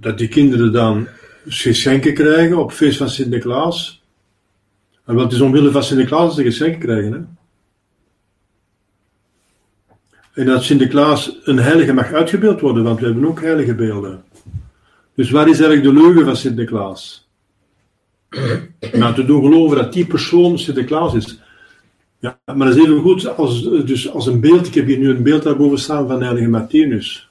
[0.00, 1.08] dat die kinderen dan
[1.46, 3.99] geschenken krijgen op feest van Sinterklaas.
[5.10, 7.12] En wat is omwille van Sinterklaas dat ze geschenken krijgen.
[7.12, 7.18] Hè?
[10.40, 14.22] En dat Sinterklaas een heilige mag uitgebeeld worden, want we hebben ook heilige beelden.
[15.14, 17.28] Dus waar is eigenlijk de leugen van Sinterklaas?
[18.92, 21.40] Nou, te doen geloven dat die persoon Sinterklaas is.
[22.18, 24.66] Ja, maar dat is even goed als, dus als een beeld.
[24.66, 27.30] Ik heb hier nu een beeld daarboven staan van heilige Martinus.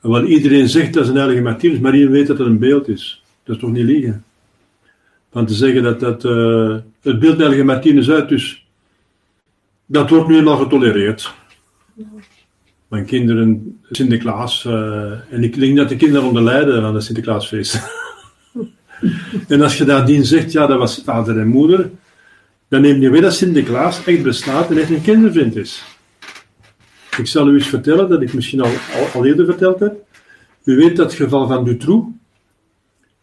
[0.00, 2.58] En wat iedereen zegt dat is een heilige Martinus, maar iedereen weet dat het een
[2.58, 3.22] beeld is.
[3.44, 4.25] Dat is toch niet liegen?
[5.36, 8.66] Van te zeggen dat, dat uh, het beeld heilige Martinus uit, dus
[9.86, 11.34] dat wordt nu eenmaal getolereerd.
[12.88, 17.80] Mijn kinderen, Sinterklaas, uh, en ik denk dat de kinderen onder lijden aan het Sinterklaasfeest.
[19.48, 21.90] en als je nadien zegt, ja, dat was vader en moeder,
[22.68, 25.84] dan neem je weer dat Sinterklaas echt bestaat en echt een kindervriend is.
[27.18, 28.70] Ik zal u eens vertellen, dat ik misschien al,
[29.14, 29.94] al, eerder verteld heb.
[30.64, 32.08] U weet dat geval van Dutroux,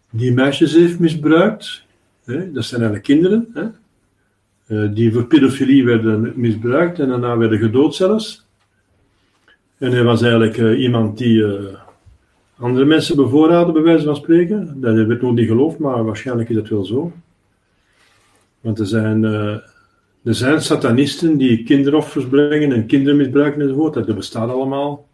[0.10, 1.84] die meisjes heeft misbruikt.
[2.26, 2.52] Hè?
[2.52, 3.64] Dat zijn eigenlijk kinderen, hè?
[4.68, 8.46] Uh, die voor pedofilie werden misbruikt en daarna werden gedood zelfs.
[9.78, 11.54] En hij was eigenlijk uh, iemand die uh,
[12.58, 14.82] andere mensen bevoorraadde, bij wijze van spreken.
[14.82, 17.12] Dat werd nog niet geloofd, maar waarschijnlijk is dat wel zo.
[18.62, 23.94] Want er zijn, er zijn satanisten die kinderoffers brengen en kinderen misbruiken enzovoort.
[23.94, 25.08] Dat bestaat allemaal.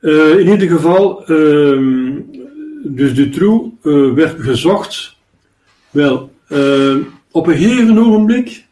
[0.00, 2.18] In ieder geval, uh,
[2.82, 5.16] dus Dutroux uh, werd gezocht.
[5.90, 6.32] Wel,
[7.30, 8.66] op een gegeven ogenblik.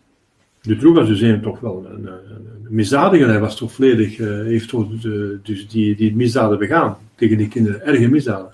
[0.63, 3.29] Dutroux was dus een, toch wel een, een, misdadiger.
[3.29, 4.89] Hij was toch volledig, heeft toch
[5.43, 8.53] dus die, die misdaden begaan tegen die kinderen, erge misdaden.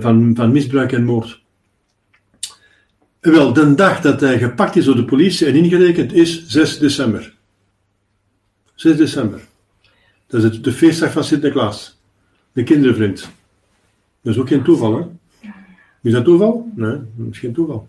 [0.00, 1.40] van, van misbruik en moord.
[3.32, 7.34] Wel, de dag dat hij gepakt is door de politie en ingerekend is 6 december.
[8.74, 9.40] 6 december.
[10.26, 11.95] Dat is de feestdag van Sinterklaas.
[12.56, 13.30] De kindervriend.
[14.22, 15.04] Dat is ook geen toeval, hè?
[16.02, 16.72] Is dat toeval?
[16.74, 17.88] Nee, dat is geen toeval.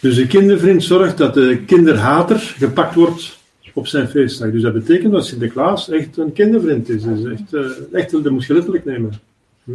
[0.00, 3.38] Dus de kindervriend zorgt dat de kinderhater gepakt wordt
[3.74, 4.50] op zijn feestdag.
[4.50, 7.02] Dus dat betekent dat Sinterklaas echt een kindervriend is.
[7.02, 9.12] Dus echt, uh, echt, dat moet je letterlijk nemen.
[9.64, 9.72] Hm?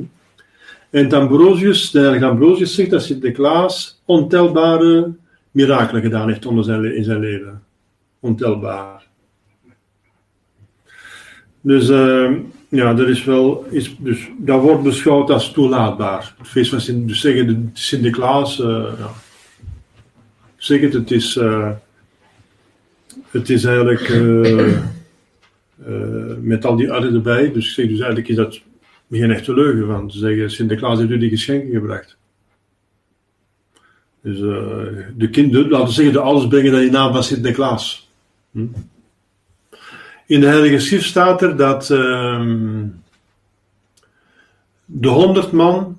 [0.90, 5.14] En Ambrosius, de heilige Ambrosius zegt dat Sinterklaas ontelbare
[5.52, 7.64] mirakelen gedaan heeft onder zijn, in zijn leven.
[8.20, 9.08] Ontelbaar.
[11.62, 12.32] Dus uh,
[12.70, 16.36] ja, dat is wel, is, dus, dat wordt beschouwd als toelaatbaar.
[16.38, 18.68] Het feest van Sint, dus zeggen de Sinterklaas, uh,
[19.00, 19.12] ja.
[20.56, 21.72] zeg het, het is, uh,
[23.30, 24.10] het is eigenlijk
[26.42, 28.62] met al die arren erbij, dus ik zeg dus eigenlijk is dat
[29.12, 32.18] geen echte leugen van te zeggen: Sinterklaas heeft u die geschenken gebracht.
[34.22, 34.40] Dus
[35.18, 38.10] de kinderen, laten zeggen, de alles brengen dan in naam van Sinterklaas.
[38.52, 38.66] Hm?
[40.26, 42.42] In de Heilige Schrift staat er dat uh,
[44.86, 45.98] de honderd man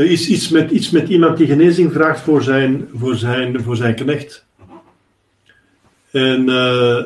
[0.00, 3.76] er is iets met, iets met iemand die genezing vraagt voor zijn, voor zijn, voor
[3.76, 4.44] zijn knecht.
[6.10, 7.04] En uh,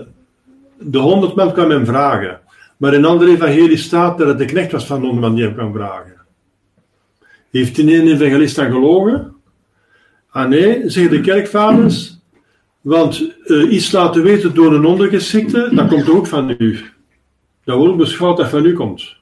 [0.78, 2.40] de honderd man kwam hem vragen.
[2.76, 5.54] Maar in andere evangelie staat dat het de knecht was van de man die hem
[5.54, 6.16] kan vragen.
[7.50, 9.34] Heeft die een evangelist dan gelogen?
[10.30, 12.13] Ah nee, zeggen de kerkvaders.
[12.84, 16.78] Want uh, iets laten weten door een ondergeschikte, dat komt ook van u.
[17.64, 19.16] Dat wordt beschouwd dat van u komt.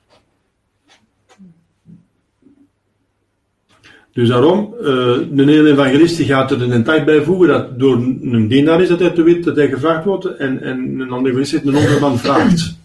[4.12, 4.85] Dus daarom, uh,
[5.31, 8.88] de hele evangelist die gaat er een tijd bij voegen dat door een dienaar is
[8.88, 12.01] dat hij te weten dat hij gevraagd wordt en, en een andere evangelist een andere
[12.01, 12.77] man vraagt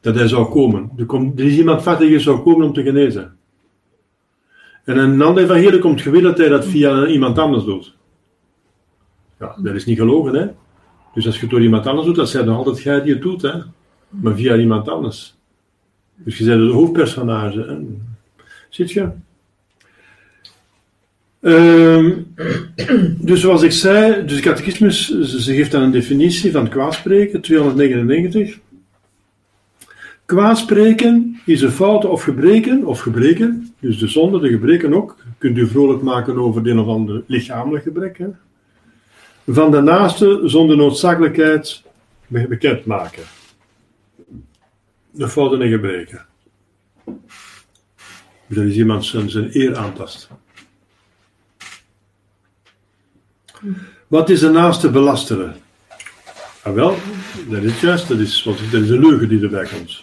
[0.00, 0.90] dat hij zou komen.
[0.96, 3.36] Er, komt, er is iemand vat die zou komen om te genezen.
[4.84, 7.98] En een ander evangelie komt gewillig dat hij dat via iemand anders doet.
[9.40, 10.46] Ja, dat is niet gelogen, hè.
[11.14, 13.22] Dus als je het door iemand anders doet, dat zijn nog altijd jij die het
[13.22, 13.52] doet, hè.
[14.08, 15.34] Maar via iemand anders.
[16.14, 17.60] Dus je bent het hoofdpersonage.
[17.60, 17.76] Hè?
[18.68, 19.08] Ziet je?
[21.40, 22.34] Um,
[23.18, 28.58] dus zoals ik zei, dus de catechismus, ze geeft dan een definitie van kwaadspreken, 299.
[30.24, 35.58] Kwaadspreken is een fout of gebreken, of gebreken, dus de zonde, de gebreken ook, kunt
[35.58, 38.28] u vrolijk maken over de een of ander lichamelijk gebrek, hè?
[39.54, 41.82] Van de naaste zonder noodzakelijkheid
[42.26, 43.22] bekend maken.
[45.10, 46.26] De fouten en gebreken.
[48.46, 50.28] Dat is iemand zijn, zijn eer aantast.
[54.06, 55.56] Wat is de naaste belasteren?
[56.62, 56.96] Ah wel,
[57.48, 60.00] dat is juist, dat is, dat is een leugen die erbij komt.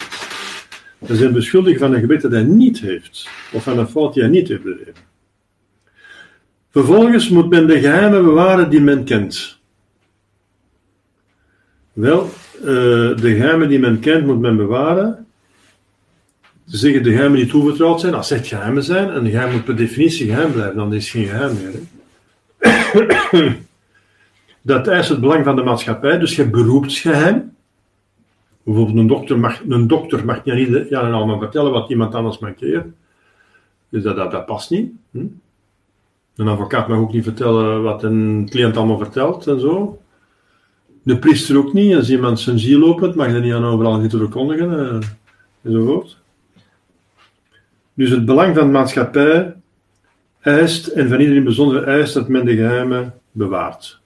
[1.06, 4.24] Ze zijn beschuldigd van een gebed dat hij niet heeft, of van een fout die
[4.24, 5.17] hij niet heeft bedreven.
[6.78, 9.60] Vervolgens moet men de geheimen bewaren die men kent.
[11.94, 12.66] Wel, uh,
[13.18, 15.28] de geheimen die men kent moet men bewaren.
[16.68, 19.76] Ze zeggen de geheimen die toevertrouwd zijn, als het geheimen zijn, en geheim moet per
[19.76, 21.74] definitie geheim blijven, dan is het geen geheim meer.
[22.60, 23.56] Hè.
[24.62, 27.56] Dat eist het belang van de maatschappij, dus je beroepsgeheim.
[28.64, 32.88] Bijvoorbeeld een dokter mag, een dokter mag niet ja, allemaal vertellen wat iemand anders mankeert.
[33.90, 34.92] Dus dat, dat, dat past niet.
[35.12, 35.26] Hm?
[36.38, 40.02] Een advocaat mag ook niet vertellen wat een cliënt allemaal vertelt en zo.
[41.04, 41.96] De priester ook niet.
[41.96, 44.80] Als iemand zijn ziel opent, mag hij niet aan overal niet verkondigen.
[44.80, 45.08] eh,
[45.62, 46.18] enzovoort.
[47.94, 49.56] Dus het belang van de maatschappij
[50.42, 54.00] eist, en van iedereen bijzonder eist, dat men de geheimen bewaart.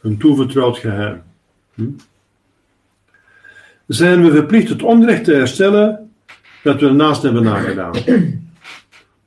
[0.00, 1.22] Een toevertrouwd geheim.
[1.74, 1.90] Hm?
[3.86, 6.10] Zijn we verplicht het onrecht te herstellen
[6.62, 7.92] dat we ernaast hebben nagedaan?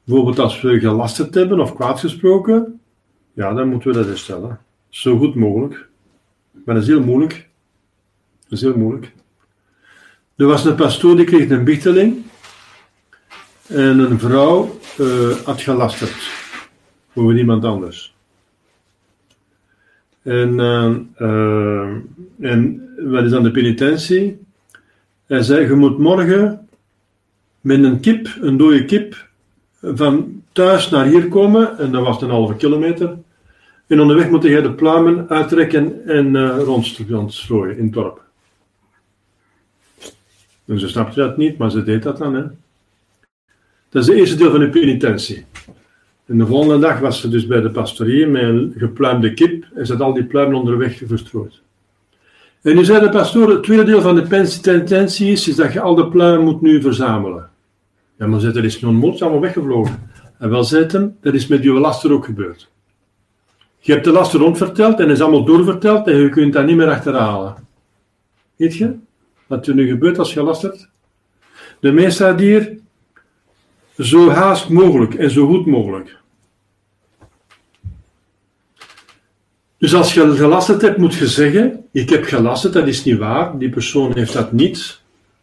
[0.03, 2.79] Bijvoorbeeld als we gelasterd hebben of kwaadgesproken,
[3.33, 4.59] ja, dan moeten we dat herstellen.
[4.89, 5.87] Zo goed mogelijk.
[6.51, 7.49] Maar dat is heel moeilijk.
[8.41, 9.13] Dat is heel moeilijk.
[10.35, 12.23] Er was een pastoor die kreeg een bichteling.
[13.67, 16.29] En een vrouw eh, had gelasterd
[17.13, 18.15] over iemand anders.
[20.21, 21.95] En, eh, eh,
[22.39, 24.39] en wat is dan de penitentie?
[25.25, 26.67] Hij zei: Je moet morgen
[27.61, 29.29] met een kip, een dode kip,
[29.81, 31.77] van thuis naar hier komen.
[31.77, 33.17] En dat was een halve kilometer.
[33.87, 38.21] En onderweg moet jij de pluimen uittrekken en uh, rondstrooien in het dorp.
[40.65, 42.33] En ze snapte dat niet, maar ze deed dat dan.
[42.33, 42.43] Hè.
[43.89, 45.45] Dat is het eerste deel van de penitentie.
[46.25, 49.85] En de volgende dag was ze dus bij de pastorie met een gepluimde kip en
[49.85, 51.61] ze had al die pluimen onderweg verstrooid.
[52.61, 55.81] En nu zei de pastoor, het tweede deel van de penitentie is, is dat je
[55.81, 57.50] al de pluimen moet nu verzamelen.
[58.21, 60.09] Ja, maar zei, dat is non allemaal weggevlogen.
[60.39, 62.71] En wel hem, dat is met je laster ook gebeurd.
[63.79, 66.89] Je hebt de laster rondverteld en is allemaal doorverteld en je kunt dat niet meer
[66.89, 67.55] achterhalen.
[68.55, 68.95] Weet je?
[69.47, 70.89] Wat er nu gebeurt als je lastert?
[71.79, 72.77] De staat hier
[73.97, 76.17] zo haast mogelijk en zo goed mogelijk.
[79.77, 83.57] Dus als je gelasterd hebt, moet je zeggen: Ik heb gelasterd, dat is niet waar.
[83.57, 85.00] Die persoon heeft dat niet.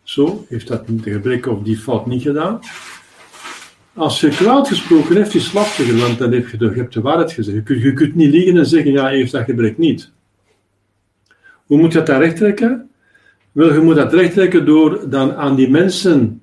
[0.09, 2.61] Zo, heeft dat gebrek of die fout niet gedaan.
[3.95, 6.93] Als je kwaad gesproken hebt, is het lastiger, want dan heb je de, je hebt
[6.93, 7.57] de waarheid gezegd.
[7.57, 10.13] Je kunt, je kunt niet liegen en zeggen: Ja, heeft dat gebrek niet.
[11.67, 12.91] Hoe moet je dat recht trekken?
[13.53, 16.43] Wel, je moet dat recht trekken door dan aan die mensen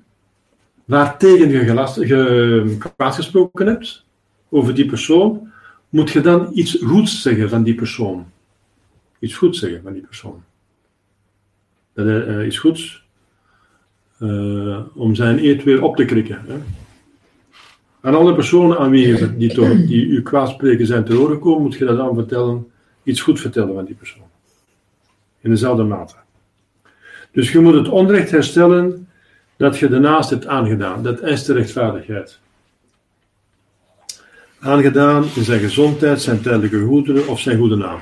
[0.84, 4.04] waartegen je, gelast, je kwaad gesproken hebt,
[4.48, 5.52] over die persoon,
[5.88, 8.26] moet je dan iets goeds zeggen van die persoon.
[9.18, 10.42] Iets goeds zeggen van die persoon.
[11.92, 13.05] Dat, uh, iets goeds.
[14.18, 16.42] Uh, om zijn eet weer op te krikken.
[16.46, 16.54] Hè.
[18.00, 21.38] Aan alle personen aan wie je, die, toch, die u kwaad spreken zijn te horen
[21.38, 22.70] komen, moet je dat dan vertellen,
[23.02, 24.22] iets goed vertellen van die persoon.
[25.40, 26.14] In dezelfde mate.
[27.32, 29.08] Dus je moet het onrecht herstellen
[29.56, 31.02] dat je daarnaast hebt aangedaan.
[31.02, 32.38] Dat is de rechtvaardigheid.
[34.60, 38.00] Aangedaan in zijn gezondheid, zijn tijdelijke goederen of zijn goede naam.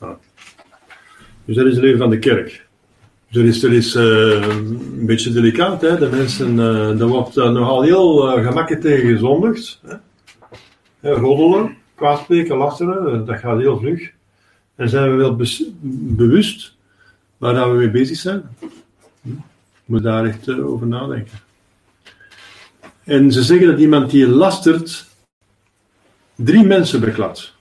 [0.00, 0.16] Nou.
[1.44, 2.67] Dus dat is het leven van de kerk.
[3.30, 5.80] Dat is, dat is uh, een beetje delicaat.
[5.80, 5.98] Hè?
[5.98, 9.80] De mensen, uh, er wordt uh, nogal heel gemakkelijk tegen gezondigd.
[11.00, 11.10] Hè?
[11.10, 14.12] Roddelen, kwaadspreken, lasteren, dat gaat heel vlug.
[14.74, 15.36] En zijn we wel
[16.16, 16.76] bewust
[17.36, 18.42] waar we mee bezig zijn.
[19.22, 19.30] Hm?
[19.84, 21.38] moet daar echt over nadenken.
[23.04, 25.06] En ze zeggen dat iemand die lastert
[26.34, 27.54] drie mensen bekladt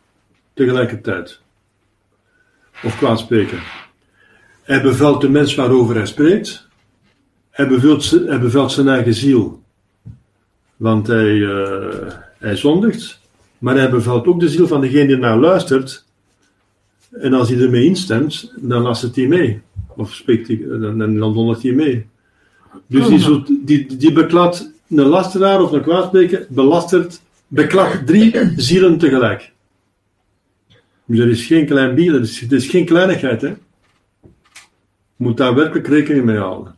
[0.53, 1.39] tegelijkertijd.
[2.83, 3.59] Of kwaadspreken.
[4.67, 6.67] Hij bevelt de mens waarover hij spreekt.
[7.49, 9.61] Hij bevelt, hij bevelt zijn eigen ziel.
[10.75, 13.19] Want hij, uh, hij zondigt.
[13.57, 16.05] Maar hij bevelt ook de ziel van degene die naar luistert.
[17.11, 19.61] En als hij ermee instemt, dan lastert hij mee.
[19.95, 22.05] Of spreekt hij, dan, dan zondigt hij mee.
[22.87, 28.97] Dus die, zo, die, die beklad een lasteraar of een kwaadspreker, belastert, beklad drie zielen
[28.97, 29.51] tegelijk.
[31.05, 33.41] Dus dat is geen klein bier, is, dat is geen kleinigheid.
[33.41, 33.53] Hè?
[35.17, 36.75] Je moet daar werkelijk rekening mee houden.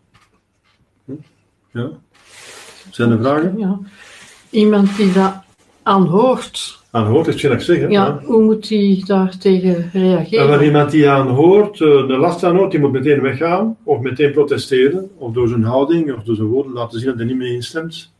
[1.71, 1.89] Ja?
[2.91, 3.57] Zijn er vragen?
[3.57, 3.79] Ja.
[4.49, 5.33] Iemand die dat
[5.83, 6.79] aanhoort.
[6.91, 7.77] Aanhoort is geen ik zeg.
[7.79, 7.87] Hè?
[7.87, 10.43] Ja, ja, hoe moet hij daar tegen reageren?
[10.43, 15.09] En wanneer iemand die aanhoort, de last aanhoort, die moet meteen weggaan, of meteen protesteren,
[15.17, 18.11] of door zijn houding, of door zijn woorden laten zien dat hij niet mee instemt.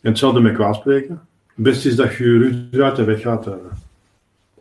[0.00, 1.20] En hetzelfde met kwaadspreken.
[1.54, 3.46] Het beste is dat je je uit en weggaat.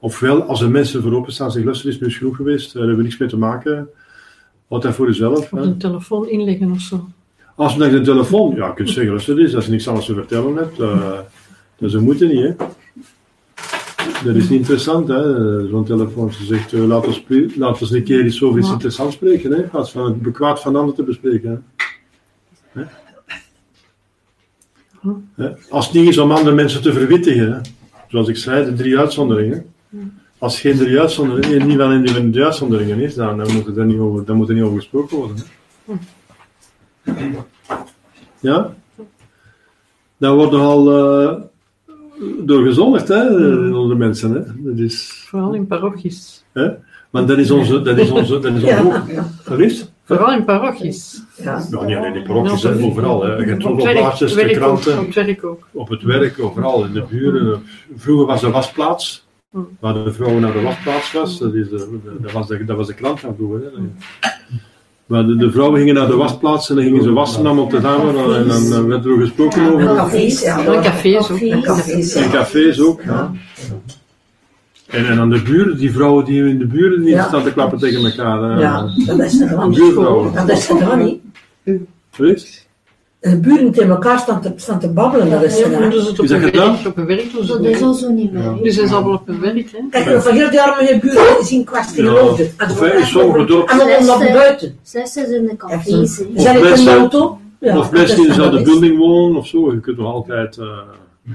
[0.04, 3.04] Ofwel, als er mensen voor openstaan, zeggen, luister, is nu genoeg geweest, daar hebben we
[3.04, 3.90] niks mee te maken.
[4.68, 5.52] Houd dat voor jezelf.
[5.52, 7.08] Een telefoon inleggen of zo.
[7.56, 10.06] Als je met de telefoon, ja, je kunt zeggen, luister eens, als je niks anders
[10.06, 11.20] te vertellen hebt, uh,
[11.78, 12.56] dus dat moeten niet, hè.
[14.24, 16.34] Dat is niet interessant, hè, zo'n telefoon.
[16.34, 17.24] Ze zegt, uh, laat, ons,
[17.56, 18.74] laat ons een keer iets over iets ja.
[18.74, 21.66] interessants spreken, hè, in plaats van het bekwaad van anderen te bespreken.
[22.72, 22.84] Hè.
[25.36, 25.50] Hè?
[25.70, 27.60] Als het niet is om andere mensen te verwittigen, hè.
[28.08, 29.66] zoals ik zei, de drie uitzonderingen.
[30.38, 34.00] Als geen drie uitzonderingen, niet in die drie uitzonderingen is, dan, dan, moet er niet
[34.00, 35.38] over, dan moet er niet over gesproken worden.
[35.86, 35.94] Hè.
[38.40, 38.74] Ja?
[40.18, 41.42] Dan wordt er al eh,
[42.40, 43.28] door gezondigd, hè,
[43.76, 44.32] onder de mensen.
[44.32, 44.42] Hè.
[44.72, 46.44] Dat is, Vooral in parochies.
[46.52, 46.70] hè.
[47.10, 49.04] Want dat is onze, dat is onze, dat is onze Ja, ook.
[49.08, 49.28] ja?
[50.04, 51.22] Vooral in parochies.
[51.44, 51.64] ja.
[51.70, 53.24] Nou, niet alleen in parochies, hè, Ja, overal.
[53.24, 53.36] Hè.
[53.36, 55.00] Je Op op het werk, plaatsjes, de kranten.
[55.00, 55.68] op het werk ook.
[55.72, 57.62] op het werk, overal in de buren.
[57.96, 59.28] Vroeger was de wasplaats,
[59.80, 61.38] waar de vrouwen naar de wasplaats was.
[61.40, 63.62] Dat, is de, de- dat, was, de, dat was de krant van vroeger.
[63.62, 63.70] Hè.
[65.06, 68.36] Maar de, de vrouwen gingen naar de wasplaats en dan gingen ze wassen allemaal tezamen
[68.36, 69.96] en dan eh, werd er gesproken En over.
[69.96, 70.66] cafés, ja.
[70.66, 71.40] En cafés ook.
[71.40, 72.30] En cafés, In ja.
[72.30, 73.02] cafés ook.
[73.04, 73.32] Ja.
[74.88, 77.28] En, en dan de buren, die vrouwen die in de buren Ja.
[77.28, 78.60] staan te klappen tegen elkaar.
[78.60, 79.80] Ja, dat is er dan niet.
[79.80, 80.34] Buurvrouwen.
[80.34, 81.20] Dat is er dan niet.
[82.16, 82.61] Weet?
[83.22, 85.90] De buren tegen elkaar staan te, staan te babbelen, dat is Ja, er maar dan.
[85.90, 86.86] doen ze het op Is een dat werk, gedaan?
[86.88, 88.52] op een werk doen ze Dat het is al zo niet meer.
[88.62, 89.78] Nu zijn ze allemaal op een werk, hè.
[89.90, 92.10] Kijk, we van heel die arme buren gezien kwestie Ja.
[92.10, 92.50] geloofde.
[92.58, 92.86] En Of hè,
[93.40, 93.80] in dorpen.
[93.80, 94.78] En dan nog buiten.
[94.84, 96.16] Slechts is in de cafés.
[96.36, 97.40] Zijn ik in mensen- de auto?
[97.60, 99.72] Ja, of mensen die in dat is- dezelfde building wonen of zo.
[99.74, 100.58] Je kunt nog altijd.
[100.58, 100.66] eh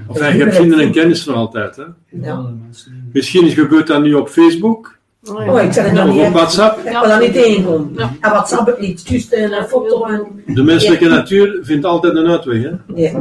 [0.07, 1.75] of je hebt vrienden en kennissen nog altijd.
[1.75, 1.83] Hè.
[2.21, 2.45] Ja.
[3.13, 4.96] Misschien gebeurt dat nu op Facebook
[5.29, 5.53] Oh, ja.
[5.53, 6.25] Oh, ik zeg het dan niet.
[6.27, 6.77] op WhatsApp.
[6.77, 7.93] Ik wil daar niet tegenkomen.
[7.95, 8.13] Ja.
[8.21, 9.07] En WhatsApp het niet.
[9.07, 10.43] Juist een foto en...
[10.45, 13.13] De menselijke natuur vindt altijd een uitweg hè, Nee.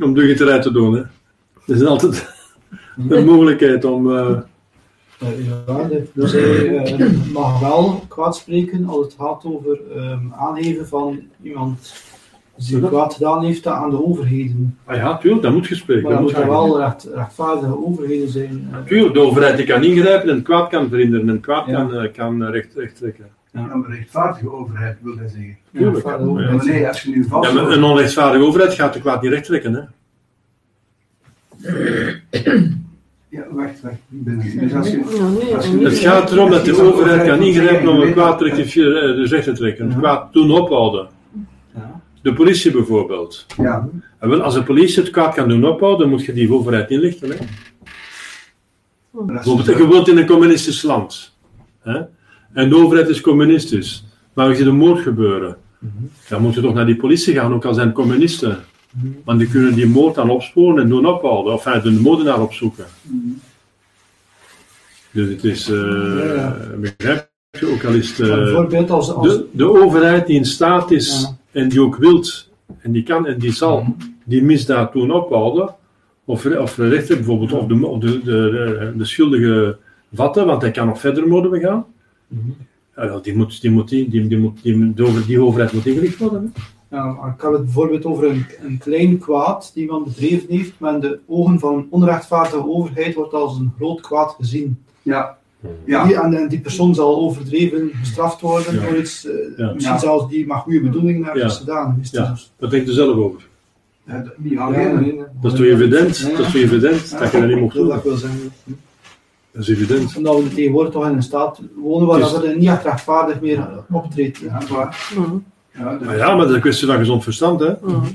[0.00, 0.94] om dingen eruit te doen.
[0.94, 1.00] Hè.
[1.66, 2.34] Er is altijd
[3.08, 4.16] een mogelijkheid om.
[4.16, 4.36] eh,
[5.18, 5.28] Eh,
[5.66, 10.86] ja, de, dus hij eh, mag wel kwaad spreken als het gaat over ehm, aangeven
[10.88, 11.92] van iemand
[12.56, 14.78] die kwaad gedaan heeft aan de overheden.
[14.84, 16.02] ah ja, tuurlijk, dat moet gespreken.
[16.02, 16.78] Maar Dat dat moet moeten wel.
[16.80, 18.68] recht, rechtvaardige overheden zijn.
[18.72, 18.78] eh.
[18.86, 21.72] Tuurlijk, de overheid die kan ingrijpen en kwaad kan verhinderen en kwaad Ja.
[21.74, 23.24] kan, eh, kan eh, recht, recht trekken.
[23.52, 25.56] Een rechtvaardige overheid wil hij zeggen.
[25.72, 26.04] Tuurlijk.
[26.06, 26.18] Ja.
[26.18, 29.32] Maar nee, als je nu vast Ja, maar een onrechtvaardige overheid gaat de kwaad niet
[29.32, 29.74] recht trekken.
[29.74, 29.80] Hè.
[33.28, 33.94] Ja, wacht, wacht.
[33.94, 34.38] Ik ben.
[34.58, 34.96] Dus als je,
[35.50, 39.16] Ja, als Het gaat erom dat de overheid kan ingrijpen om een kwaad te eh,
[39.16, 39.88] dus recht te trekken.
[39.88, 41.08] Het kwaad doen ophouden.
[42.26, 43.46] De politie bijvoorbeeld.
[43.56, 46.52] Ja, En wel, als de politie het kwaad kan doen ophouden, dan moet je die
[46.52, 47.30] overheid inlichten.
[47.30, 47.36] Hè.
[49.10, 51.36] Bijvoorbeeld, je woont in een communistisch land.
[51.80, 52.00] Hè?
[52.52, 54.04] En de overheid is communistisch.
[54.32, 55.56] Maar er ziet een moord gebeuren.
[56.28, 58.58] Dan moet je toch naar die politie gaan, ook al zijn communisten.
[59.24, 61.52] Want die kunnen die moord dan opsporen en doen ophouden.
[61.52, 62.84] Of enfin, de moordenaar opzoeken.
[65.10, 69.80] Dus het is, eh, Ja, begrijp je, ook al is het, als, als de, de
[69.80, 73.96] overheid die in staat is en die ook wilt, en die kan en die zal
[74.24, 75.74] die misdaad doen ophouden,
[76.24, 79.78] of, of rechter bijvoorbeeld, of, de, of de, de, de, de schuldige
[80.12, 81.84] vatten, want hij kan nog verder moorden begaan.
[82.96, 85.40] Ja, wel, die, moet, die, moet, die, die, die, moet, die, moet- de over- die
[85.40, 86.52] overheid moet ingelicht worden.
[86.54, 86.64] hè.
[87.32, 91.00] Ik had het bijvoorbeeld over een, een klein kwaad die iemand bedreven heeft, maar in
[91.00, 94.78] de ogen van een onrechtvaardige overheid wordt als een groot kwaad gezien.
[95.02, 95.38] ja,
[95.84, 96.04] ja.
[96.06, 98.80] Die, en, en die persoon zal overdreven gestraft worden Ja.
[98.80, 99.72] voor iets, eh, Ja.
[99.72, 100.00] misschien Ja.
[100.00, 101.48] zelfs die maar goede bedoelingen heeft Ja.
[101.48, 101.98] gedaan.
[102.02, 102.30] Is Ja.
[102.30, 103.46] dus- Wat denkt u zelf over?
[104.04, 105.24] Dat- niet alleen.
[105.42, 106.20] Dat is toch evident?
[106.22, 107.86] Dat is toch evident dat je dat niet mocht Dat doen?
[107.86, 108.52] wil ik wel zeggen.
[109.52, 110.16] Dat is evident.
[110.16, 113.40] Omdat we tegenwoordig toch in een staat wonen waar is- dat er niet echt rechtvaardig
[113.40, 114.38] meer optreedt.
[114.38, 117.60] Ja, dat- Maar ja, maar dat is een kwestie van gezond verstand.
[117.60, 117.70] Hè?
[117.82, 118.06] Mhm.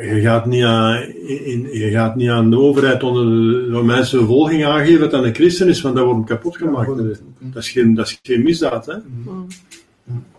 [0.00, 4.64] Je gaat niet aan, in, je gaat niet aan de overheid onder de Romeinse vervolging
[4.64, 6.90] aangeven dat dat een christen is, want dat wordt hem kapot gemaakt.
[7.38, 8.86] Dat is geen, dat is geen misdaad.
[8.86, 8.96] Hè?
[8.96, 9.36] Mhm.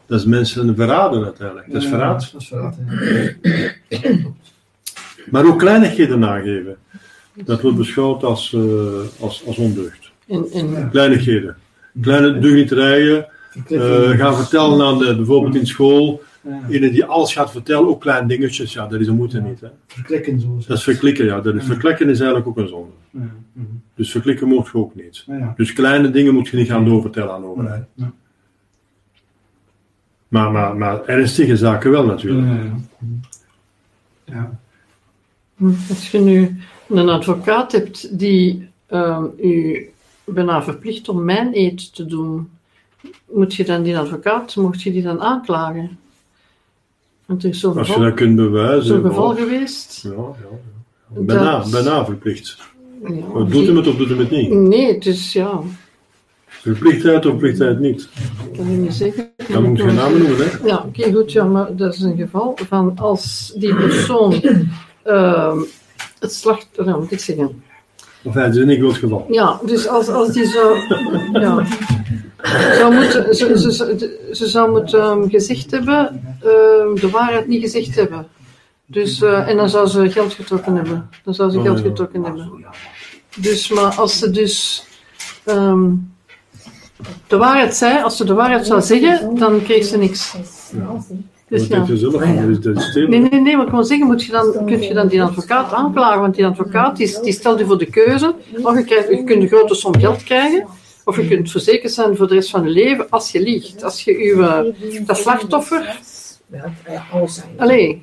[0.05, 1.71] Dat is mensen verraden uiteindelijk.
[1.71, 2.29] Dat is verraad.
[2.31, 2.77] Dat is verraad,
[3.89, 4.09] ja.
[5.31, 6.77] Maar ook kleinigheden aangeven.
[7.33, 8.61] Dat wordt beschouwd als, eh,
[9.19, 10.11] als, als ondeugd.
[10.27, 11.55] En, en, Kleinigheden.
[12.01, 13.27] Kleine deugniterijen.
[13.67, 16.21] eh gaan vertellen aan de, bijvoorbeeld in school.
[16.43, 18.73] Iedereen die alles gaat vertellen, ook kleine dingetjes.
[18.73, 19.61] Ja, dat is een moeite niet.
[19.61, 19.67] Hè?
[19.87, 20.57] Verklikken zo.
[20.67, 21.41] Dat is verklikken, ja.
[21.41, 22.91] Dat is, verklikken is eigenlijk ook een zonde.
[23.09, 23.29] Ja.
[23.95, 25.23] Dus verklikken moet je ook niet.
[25.27, 25.53] Ja, ja.
[25.55, 27.85] Dus kleine dingen moet je niet gaan doorvertellen aan de overheid.
[27.93, 28.13] Ja.
[30.27, 32.47] Maar, maar, maar ernstige zaken wel natuurlijk.
[32.47, 32.63] Ja,
[34.25, 34.57] ja.
[35.57, 35.69] ja.
[35.89, 36.57] als je nu
[36.89, 39.89] een advocaat hebt die ehm, u
[40.25, 42.49] bijna verplicht om mijn eet te doen,
[43.31, 45.97] moet je dan die advocaat, mocht je die dan aanklagen?
[47.33, 48.85] Want er is zo'n Als je dat kunt bewijzen.
[48.85, 49.99] zo'n geval geweest.
[50.03, 50.17] Ja, ja,
[51.15, 51.21] ja.
[51.21, 52.57] Bijna, Dat- bijna verplicht.
[53.03, 54.49] Ja, Maar doet hem het of doet hem het niet?
[54.51, 55.61] Nee, het is ja,
[56.47, 58.09] Verplichtheid of verplichtheid niet.
[58.51, 59.29] ik kan je niet zeggen.
[59.51, 60.67] Dan moet je geen namen noemen, hè?
[60.67, 64.33] Ja, oké, goed, ja, maar dat is een geval van als die persoon
[65.03, 65.57] ehm,
[66.19, 67.63] het slachtoffer, ja, moet ik zeggen.
[68.23, 69.25] Of hij is in een groot geval.
[69.29, 70.75] Ja, dus als, als die zo,
[71.33, 71.65] ja,
[72.77, 77.61] zou moeten, ze, ze, ze, ze zou moeten ehm, gezegd hebben, ehm, de waarheid niet
[77.61, 78.27] gezegd hebben.
[78.85, 81.09] Dus, eh, en dan zou ze geld getrokken hebben.
[81.23, 81.83] Dan zou ze Oh, geld ja.
[81.83, 82.65] getrokken hebben.
[83.35, 84.85] Dus, maar als ze dus
[85.43, 85.89] ehm,
[87.27, 90.35] de waarheid zei, als ze de waarheid zou zeggen, dan kreeg ze niks.
[91.47, 91.77] Dus ja.
[91.77, 93.07] Ah, ja.
[93.07, 95.73] Nee, nee, nee, maar ik wil zeggen, moet je dan, kun je dan die advocaat
[95.73, 96.21] aanklagen?
[96.21, 98.35] Want die advocaat die, die stelt je voor de keuze.
[98.61, 100.65] Of je, krijgt, je kunt een grote som geld krijgen,
[101.05, 103.83] of je kunt verzekerd zijn voor de rest van je leven als je liegt.
[103.83, 104.73] Als je uw,
[105.05, 105.99] dat slachtoffer.
[107.57, 108.01] Allee.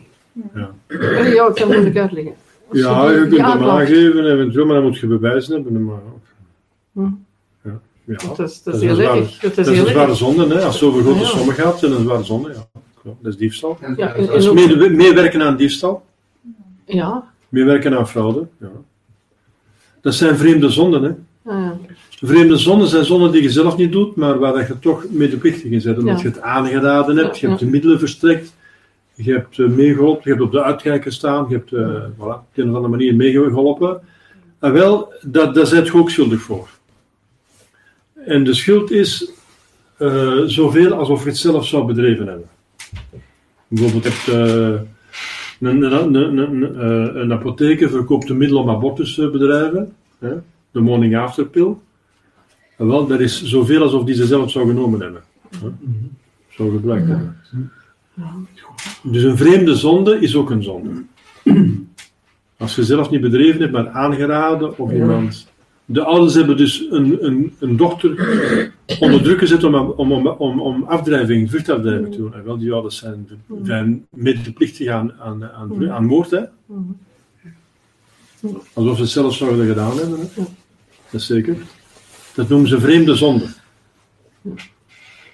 [0.55, 0.71] Ja.
[0.99, 2.33] Allee, ja, ik kan het moeilijk uitleggen.
[2.69, 5.85] Als Ja, je die kunt hem aangeven, eventueel, maar dan moet je bewijzen hebben.
[5.85, 5.99] Maar,
[6.93, 7.01] Hm.
[7.65, 7.81] ja.
[8.05, 8.17] Ja.
[8.37, 9.39] Dat is, dat Dat is is heel een erg.
[9.39, 10.63] Dat is een zware zonde, hè.
[10.65, 11.25] als het over grote Ja.
[11.27, 12.49] sommen gaat, is dat een zware zonde.
[12.49, 12.69] Ja.
[13.03, 13.79] Dat is diefstal.
[13.81, 16.05] Ja, en- Dat is en ook- mee- meewerken aan diefstal,
[16.85, 18.47] Ja, meewerken aan fraude.
[18.61, 18.71] Ja.
[20.01, 21.03] Dat zijn vreemde zonden.
[21.03, 21.11] Hè.
[22.23, 25.71] Vreemde zonden zijn zonden die je zelf niet doet, maar waar dat je toch medeplichtig
[25.71, 25.99] in bent.
[25.99, 26.23] Omdat Ja.
[26.23, 28.55] je het aangeraden hebt, je hebt de middelen verstrekt,
[29.15, 32.45] je hebt eh, meegeholpen, je hebt op de uitkijk gestaan, je hebt eh voilà, op
[32.55, 34.01] een of andere manier meegeholpen.
[34.59, 36.69] En wel, dat, daar zijn je ook schuldig voor.
[38.15, 39.31] En de schuld is
[39.97, 42.49] eh, zoveel alsof je het zelf zou bedreven hebben.
[43.69, 44.27] Bijvoorbeeld, je hebt
[45.61, 50.33] een, een, een, een, een apotheker verkoopt een middel om abortus te bedrijven, hè,
[50.71, 51.75] de morning after pill.
[52.89, 55.23] Wel, dat is zoveel alsof die ze zelf zou genomen hebben.
[55.51, 55.69] Hè?
[56.49, 57.37] Zou gebruikt hebben.
[59.03, 61.05] Dus een vreemde zonde is ook een zonde.
[62.57, 65.49] Als je zelf niet bedreven hebt, maar aangeraden of iemand.
[65.85, 68.11] De ouders hebben dus een, een, een dochter
[69.01, 72.35] onder druk gezet om, om, om, om, om afdrijving, vruchtafdrijving te doen.
[72.35, 73.29] En wel, die ouders zijn,
[73.63, 76.31] zijn medeplichtig aan, aan, aan, aan moord.
[76.31, 76.43] Hè?
[78.73, 80.19] Alsof ze het zelf zouden gedaan hebben.
[80.21, 80.27] Hè?
[81.11, 81.57] Dat is zeker.
[82.41, 83.47] Dat noemen ze vreemde zonde.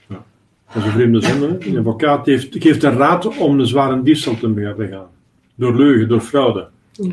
[0.08, 0.24] Ja.
[0.66, 1.56] Dat is een vreemde zonde.
[1.60, 1.78] Hè?
[1.78, 5.06] Advocaat heeft, geeft een raad om een zware diefstal te begaan.
[5.54, 6.68] Door leugen, door fraude.
[6.92, 7.12] Ja.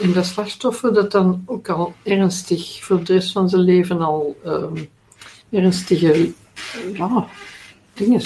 [0.00, 4.36] En dat slachtoffer dat dan ook al ernstig voor de rest van zijn leven al
[4.44, 4.76] ehm,
[5.50, 6.32] ernstige
[6.92, 7.26] ja,
[7.94, 8.20] dingen.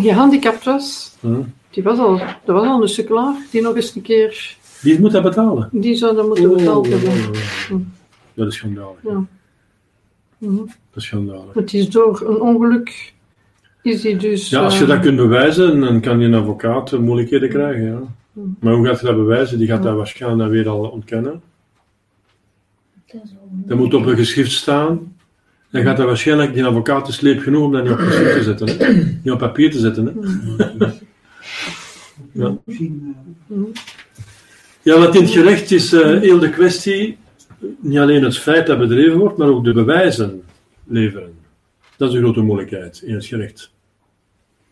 [0.00, 1.16] Gehandicapt was.
[1.20, 1.38] Ja.
[1.70, 4.56] Die was al, dat was al een sukkelaar die nog eens een keer.
[4.80, 5.68] Wie moet dat betalen?
[5.72, 7.12] Die zou dat moeten betaald hebben.
[7.72, 7.80] Oh,
[8.34, 9.02] Dat is schandalig.
[9.02, 9.26] Ja.
[10.42, 10.56] Mhm.
[10.56, 11.54] Dat is schandalig.
[11.54, 13.12] Het is door een ongeluk.
[13.82, 14.48] Is hij dus.
[14.48, 17.82] Ja, als je eh, dat kunt bewijzen, dan kan je een advocaat moeilijkheden krijgen.
[17.84, 18.00] Ja.
[18.60, 19.58] Maar hoe gaat je dat bewijzen?
[19.58, 21.42] Die gaat dat waarschijnlijk dan weer al ontkennen.
[23.48, 25.16] Dat moet op een geschrift staan.
[25.70, 28.42] Dan gaat dat waarschijnlijk die advocaat de sleep genoeg om dat niet op geschrift te
[28.42, 28.68] zetten.
[28.68, 28.92] Hè?
[29.22, 30.06] Niet op papier te zetten.
[30.06, 30.86] Hè?
[32.32, 32.56] Ja.
[32.66, 32.90] Eh,
[34.82, 37.18] ja, wat in het gerecht is eh, heel de kwestie,
[37.80, 40.42] niet alleen het feit dat bedreven wordt, maar ook de bewijzen
[40.84, 41.34] leveren.
[41.96, 43.72] Dat is de grote moeilijkheid in het gerecht.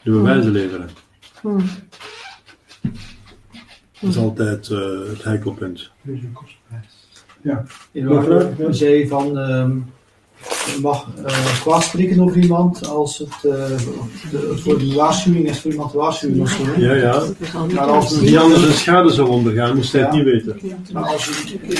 [0.02, 0.88] De bewijzen leveren.
[1.40, 1.64] hmm.
[4.00, 5.90] Dat is altijd eh, het heikelpunt.
[6.02, 7.08] dus een kostprijs.
[7.42, 7.64] Ja?
[7.92, 8.52] Ja.
[8.58, 9.78] Je zei van, ehm,
[10.80, 13.50] mag eh kwaad spreken over iemand als het, eh,
[14.30, 16.80] de- voor de waarschuwing is voor iemand te waarschuwen of zo.
[16.80, 17.12] Ja, ja.
[17.12, 18.18] Dat Maar als.
[18.18, 20.60] Die anders een schade zou ondergaan, moest hij het niet weten.
[20.92, 21.32] Maar als je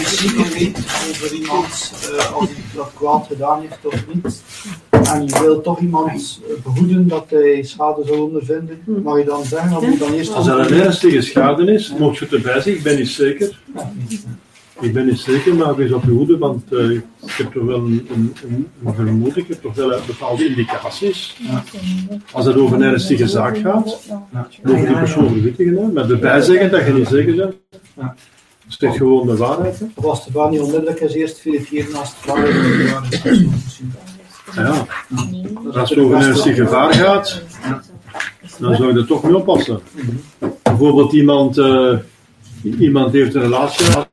[0.05, 0.79] zeker weet
[1.11, 4.43] over iemand, eh, als hij dat kwaad gedaan heeft of niet,
[4.91, 9.45] en je wilt toch iemand eh, behoeden dat hij schade zal ondervinden, mag je dan
[9.45, 10.35] zeggen, moet je dan eerst...
[10.35, 13.59] Als dat een ernstige schade is, mocht je het erbij zeggen, ik ben niet zeker.
[14.81, 17.77] Ik ben niet zeker, maar wees op je hoede, want eh, ik heb toch wel
[17.77, 18.35] een, een,
[18.85, 21.37] een, vermoeden, ik heb toch wel eh, bepaalde indicaties.
[22.33, 23.99] Als het over een ernstige zaak gaat,
[24.63, 27.55] mogen die persoon verwittigen, met erbij zeggen dat je niet zeker bent.
[27.97, 28.15] Ja.
[28.69, 29.79] Zeg gewoon de waarheid.
[29.79, 29.87] Hè.
[30.03, 33.25] Als de baan niet onmiddellijk is, eerst verifiëren als het waar is.
[33.25, 33.81] is, is.
[34.55, 34.87] Ja.
[35.75, 37.43] Als het over een ernstig gevaar gaat,
[38.59, 39.81] dan zou je er toch mee oppassen.
[40.63, 41.99] Bijvoorbeeld iemand, eh,
[42.79, 44.09] iemand heeft een relatie gehad